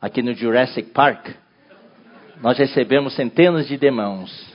[0.00, 1.30] Aqui no Jurassic Park,
[2.40, 4.54] nós recebemos centenas de demãos.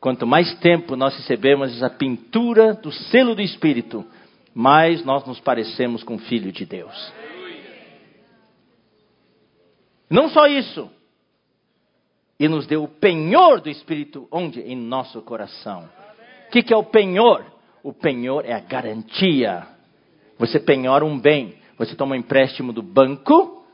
[0.00, 4.02] Quanto mais tempo nós recebemos essa pintura do selo do Espírito,
[4.54, 7.12] mais nós nos parecemos com o Filho de Deus.
[10.14, 10.88] Não só isso,
[12.38, 14.60] e nos deu o penhor do Espírito, onde?
[14.60, 15.88] Em nosso coração.
[16.46, 17.44] O que, que é o penhor?
[17.82, 19.66] O penhor é a garantia.
[20.38, 23.66] Você penhora um bem, você toma um empréstimo do banco,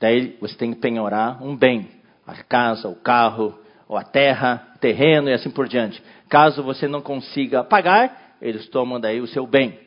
[0.00, 1.90] daí você tem que penhorar um bem,
[2.26, 6.02] a casa, o carro, ou a terra, terreno e assim por diante.
[6.30, 9.80] Caso você não consiga pagar, eles tomam daí o seu bem.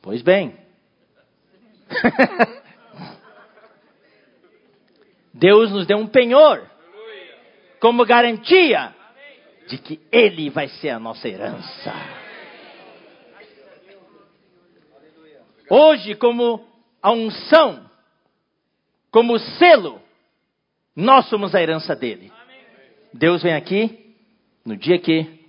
[0.00, 0.54] Pois bem.
[5.32, 6.68] Deus nos deu um penhor
[7.80, 8.94] como garantia
[9.66, 11.92] de que Ele vai ser a nossa herança.
[15.68, 16.66] Hoje, como
[17.00, 17.90] a unção,
[19.10, 20.00] como selo,
[20.94, 22.30] nós somos a herança dele.
[23.12, 24.14] Deus vem aqui,
[24.64, 25.40] no dia que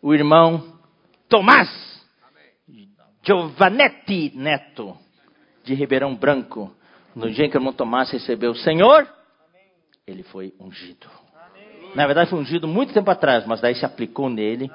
[0.00, 0.80] o irmão
[1.28, 1.68] Tomás
[3.22, 4.96] Giovanetti Neto,
[5.64, 6.74] de Ribeirão Branco,
[7.14, 9.06] no dia em que o irmão Tomás recebeu o Senhor,
[10.06, 11.06] ele foi ungido.
[11.94, 14.70] Na verdade, foi ungido muito tempo atrás, mas daí se aplicou nele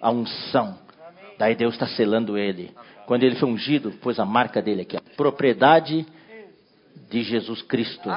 [0.00, 0.78] a unção.
[1.38, 2.74] Daí Deus está selando ele.
[3.06, 6.06] Quando ele foi ungido, pôs a marca dele aqui, a propriedade
[7.10, 8.08] de Jesus Cristo.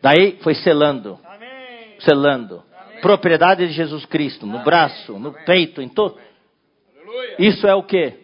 [0.00, 1.18] Daí foi selando,
[1.98, 2.64] selando.
[3.02, 6.18] Propriedade de Jesus Cristo, no braço, no peito, em todo.
[7.38, 8.14] Isso é o que?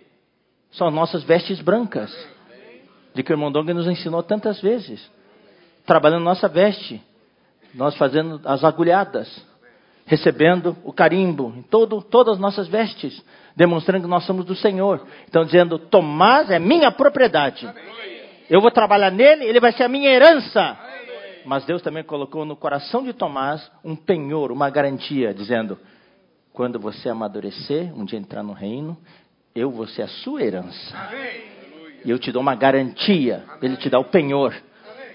[0.70, 2.10] São nossas vestes brancas
[3.14, 5.10] de que o irmão Dong nos ensinou tantas vezes.
[5.84, 7.02] Trabalhando nossa veste,
[7.74, 9.44] nós fazendo as agulhadas,
[10.06, 13.22] recebendo o carimbo em todo, todas as nossas vestes,
[13.56, 15.06] demonstrando que nós somos do Senhor.
[15.28, 17.68] Então, dizendo: Tomás é minha propriedade.
[18.48, 20.78] Eu vou trabalhar nele, ele vai ser a minha herança.
[21.44, 25.78] Mas Deus também colocou no coração de Tomás um penhor, uma garantia, dizendo:
[26.52, 28.96] quando você amadurecer, um dia entrar no reino,
[29.54, 30.96] eu vou ser a sua herança.
[30.96, 31.51] Amém.
[32.04, 33.44] E eu te dou uma garantia.
[33.60, 34.54] Ele te dá o penhor.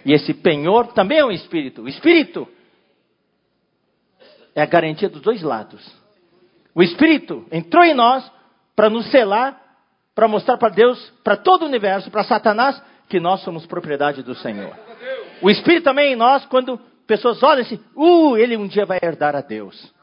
[0.06, 1.82] E esse penhor também é um espírito.
[1.84, 2.48] O espírito
[4.56, 5.86] é a garantia dos dois lados.
[6.74, 8.30] O espírito entrou em nós
[8.76, 9.60] para nos selar,
[10.16, 14.36] para mostrar para Deus, para todo o universo, para Satanás, que nós somos propriedade do
[14.36, 14.76] Senhor.
[15.42, 19.00] O espírito também é em nós, quando pessoas olham assim, uh, ele um dia vai
[19.02, 19.94] herdar a Deus.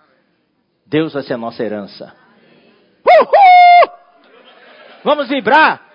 [0.87, 2.15] Deus vai ser a nossa herança.
[3.07, 3.93] Uhul!
[5.03, 5.94] Vamos vibrar.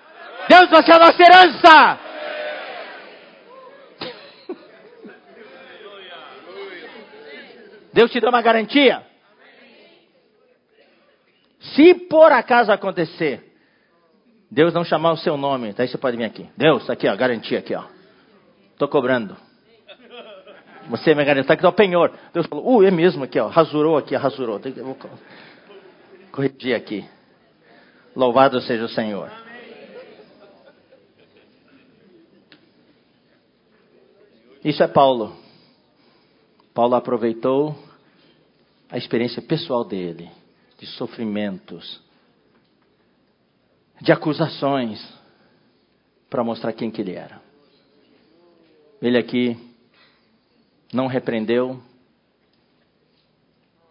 [0.50, 1.98] Deus vai ser a nossa herança.
[7.92, 9.02] Deus te dá uma garantia.
[11.60, 13.44] Se por acaso acontecer,
[14.50, 16.48] Deus não chamar o seu nome, daí você pode vir aqui.
[16.56, 17.84] Deus, aqui ó, garantia aqui ó.
[18.72, 19.36] Estou cobrando.
[20.88, 22.12] Você me garantiu, está aqui o penhor.
[22.34, 24.58] Deus falou, uh, é mesmo aqui ó, rasurou aqui, rasurou.
[24.58, 24.98] Vou
[26.32, 27.08] corrigir aqui.
[28.16, 29.30] Louvado seja o Senhor.
[34.62, 35.34] Isso é Paulo.
[36.74, 37.74] Paulo aproveitou
[38.90, 40.30] a experiência pessoal dele,
[40.78, 42.00] de sofrimentos,
[44.02, 45.02] de acusações,
[46.28, 47.40] para mostrar quem que ele era.
[49.00, 49.56] Ele aqui
[50.92, 51.80] não repreendeu,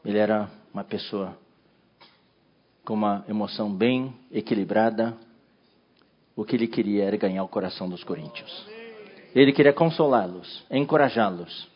[0.05, 1.35] ele era uma pessoa
[2.85, 5.17] com uma emoção bem equilibrada.
[6.35, 8.78] O que ele queria era ganhar o coração dos coríntios.
[9.35, 11.67] Ele queria consolá-los, encorajá-los.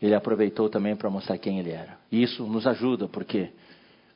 [0.00, 1.98] Ele aproveitou também para mostrar quem ele era.
[2.10, 3.50] E isso nos ajuda, porque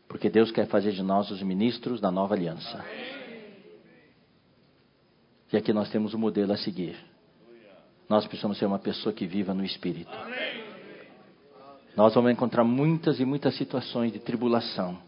[0.08, 2.84] porque Deus quer fazer de nós os ministros da nova aliança.
[5.52, 6.96] E aqui nós temos um modelo a seguir.
[8.08, 10.12] Nós precisamos ser uma pessoa que viva no Espírito.
[11.96, 14.98] Nós vamos encontrar muitas e muitas situações de tribulação.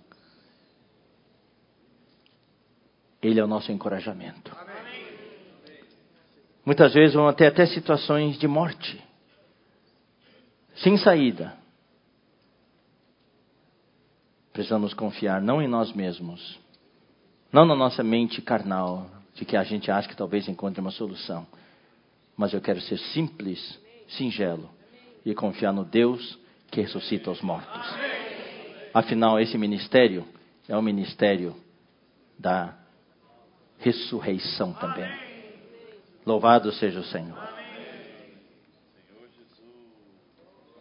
[3.21, 4.55] Ele é o nosso encorajamento.
[6.67, 9.01] Muitas vezes vão ter até situações de morte,
[10.75, 11.57] sem saída.
[14.53, 16.59] Precisamos confiar não em nós mesmos,
[17.53, 21.47] não na nossa mente carnal, de que a gente acha que talvez encontre uma solução,
[22.37, 24.69] mas eu quero ser simples, singelo
[25.25, 26.37] e confiar no Deus
[26.69, 27.87] que ressuscita os mortos.
[28.93, 30.27] Afinal, esse ministério
[30.69, 31.55] é o ministério
[32.37, 32.77] da
[33.79, 35.26] ressurreição também.
[36.27, 37.39] Louvado seja o Senhor.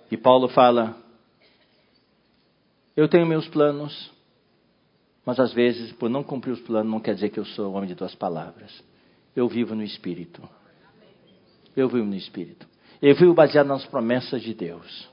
[0.09, 0.97] E Paulo fala:
[2.97, 4.11] Eu tenho meus planos,
[5.23, 7.87] mas às vezes, por não cumprir os planos, não quer dizer que eu sou homem
[7.87, 8.83] de duas palavras.
[9.35, 10.41] Eu vivo no Espírito.
[11.77, 12.65] Eu vivo no Espírito.
[12.99, 15.07] Eu vivo baseado nas promessas de Deus.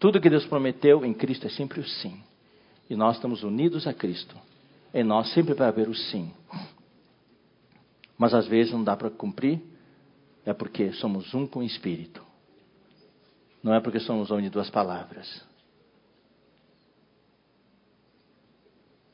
[0.00, 2.20] Tudo que Deus prometeu em Cristo é sempre o sim.
[2.88, 4.34] E nós estamos unidos a Cristo.
[4.92, 6.32] Em nós sempre vai haver o sim.
[8.20, 9.62] Mas às vezes não dá para cumprir,
[10.44, 12.22] é porque somos um com o Espírito.
[13.62, 15.42] Não é porque somos homens de duas palavras.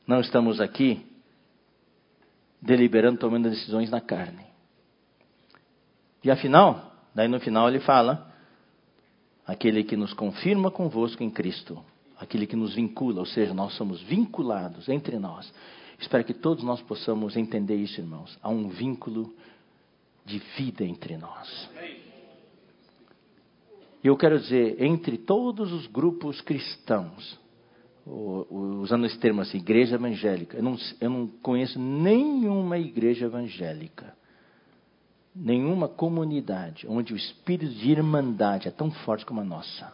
[0.05, 1.05] Não estamos aqui
[2.61, 4.45] deliberando, tomando decisões na carne.
[6.21, 8.29] E afinal, daí no final ele fala:
[9.45, 11.81] aquele que nos confirma convosco em Cristo,
[12.19, 15.49] aquele que nos vincula, ou seja, nós somos vinculados entre nós.
[15.99, 18.37] Espero que todos nós possamos entender isso, irmãos.
[18.41, 19.33] Há um vínculo
[20.25, 21.69] de vida entre nós.
[24.03, 27.39] E eu quero dizer, entre todos os grupos cristãos,
[28.05, 34.15] usando esse termo assim, igreja evangélica, eu não, eu não conheço nenhuma igreja evangélica,
[35.35, 39.91] nenhuma comunidade onde o espírito de irmandade é tão forte como a nossa.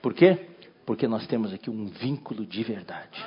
[0.00, 0.48] Por quê?
[0.86, 3.18] Porque nós temos aqui um vínculo de verdade.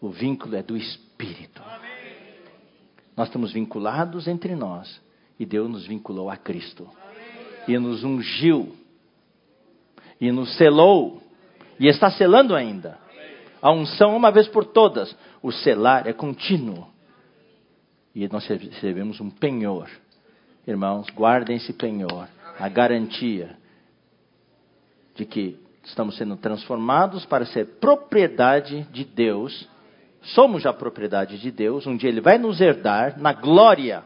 [0.00, 1.62] O vínculo é do espírito.
[3.16, 5.00] Nós estamos vinculados entre nós
[5.38, 6.88] e Deus nos vinculou a Cristo
[7.66, 8.74] e nos ungiu
[10.20, 11.22] e nos selou
[11.78, 12.98] e está selando ainda.
[13.62, 15.14] A unção uma vez por todas.
[15.42, 16.86] O selar é contínuo.
[18.14, 19.88] E nós recebemos um penhor.
[20.66, 22.28] Irmãos, guardem esse penhor.
[22.58, 23.56] A garantia
[25.14, 29.68] de que estamos sendo transformados para ser propriedade de Deus.
[30.22, 31.86] Somos já propriedade de Deus.
[31.86, 34.04] Um dia Ele vai nos herdar na glória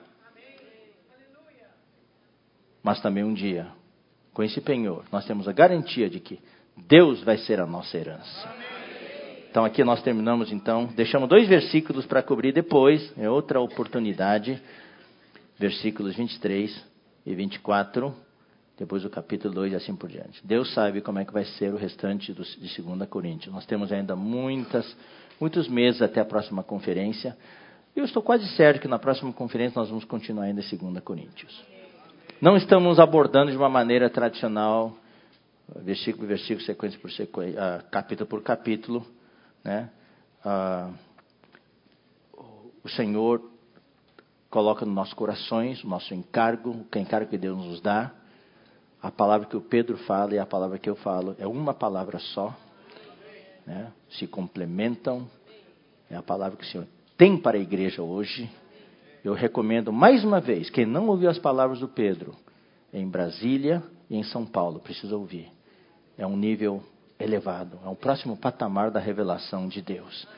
[2.84, 3.66] mas também um dia,
[4.34, 6.38] com esse penhor, nós temos a garantia de que
[6.76, 8.54] Deus vai ser a nossa herança.
[9.50, 14.60] Então aqui nós terminamos então, deixamos dois versículos para cobrir depois, é outra oportunidade,
[15.58, 16.84] versículos 23
[17.24, 18.14] e 24,
[18.76, 20.46] depois do capítulo 2 e assim por diante.
[20.46, 23.54] Deus sabe como é que vai ser o restante de 2 Coríntios.
[23.54, 24.84] Nós temos ainda muitas,
[25.41, 27.37] muitos meses até a próxima conferência.
[27.95, 31.64] Eu estou quase certo que na próxima conferência nós vamos continuar ainda em 2 Coríntios.
[32.41, 34.97] Não estamos abordando de uma maneira tradicional,
[35.76, 39.07] versículo por versículo, sequência por sequência, uh, capítulo por capítulo.
[39.62, 39.89] Né?
[40.45, 40.95] Uh,
[42.82, 43.43] o Senhor
[44.51, 48.12] coloca nos nossos corações o nosso encargo, o encargo que Deus nos dá.
[49.03, 52.18] A palavra que o Pedro fala e a palavra que eu falo é uma palavra
[52.18, 52.55] só.
[53.66, 53.92] Né?
[54.10, 55.28] Se complementam.
[56.10, 56.86] É a palavra que o Senhor
[57.16, 58.50] tem para a igreja hoje
[59.24, 62.36] eu recomendo mais uma vez, quem não ouviu as palavras do Pedro,
[62.92, 65.50] em Brasília e em São Paulo, precisa ouvir.
[66.18, 66.82] É um nível
[67.18, 70.28] elevado, é um próximo patamar da revelação de Deus.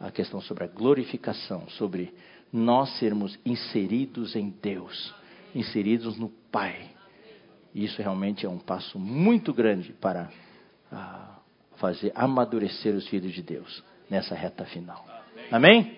[0.00, 2.12] A questão sobre a glorificação, sobre
[2.52, 5.14] nós sermos inseridos em Deus,
[5.54, 6.90] inseridos no Pai.
[7.72, 10.28] Isso realmente é um passo muito grande para
[10.90, 11.33] ah,
[11.76, 15.04] fazer amadurecer os filhos de Deus nessa reta final.
[15.50, 15.96] Amém?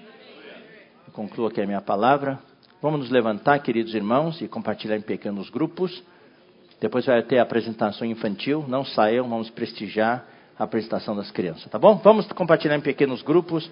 [1.12, 2.38] Concluo aqui a minha palavra.
[2.82, 6.02] Vamos nos levantar, queridos irmãos, e compartilhar em pequenos grupos.
[6.80, 8.64] Depois vai ter a apresentação infantil.
[8.68, 10.26] Não saiam, vamos prestigiar
[10.58, 11.96] a apresentação das crianças, tá bom?
[11.96, 13.70] Vamos compartilhar em pequenos grupos.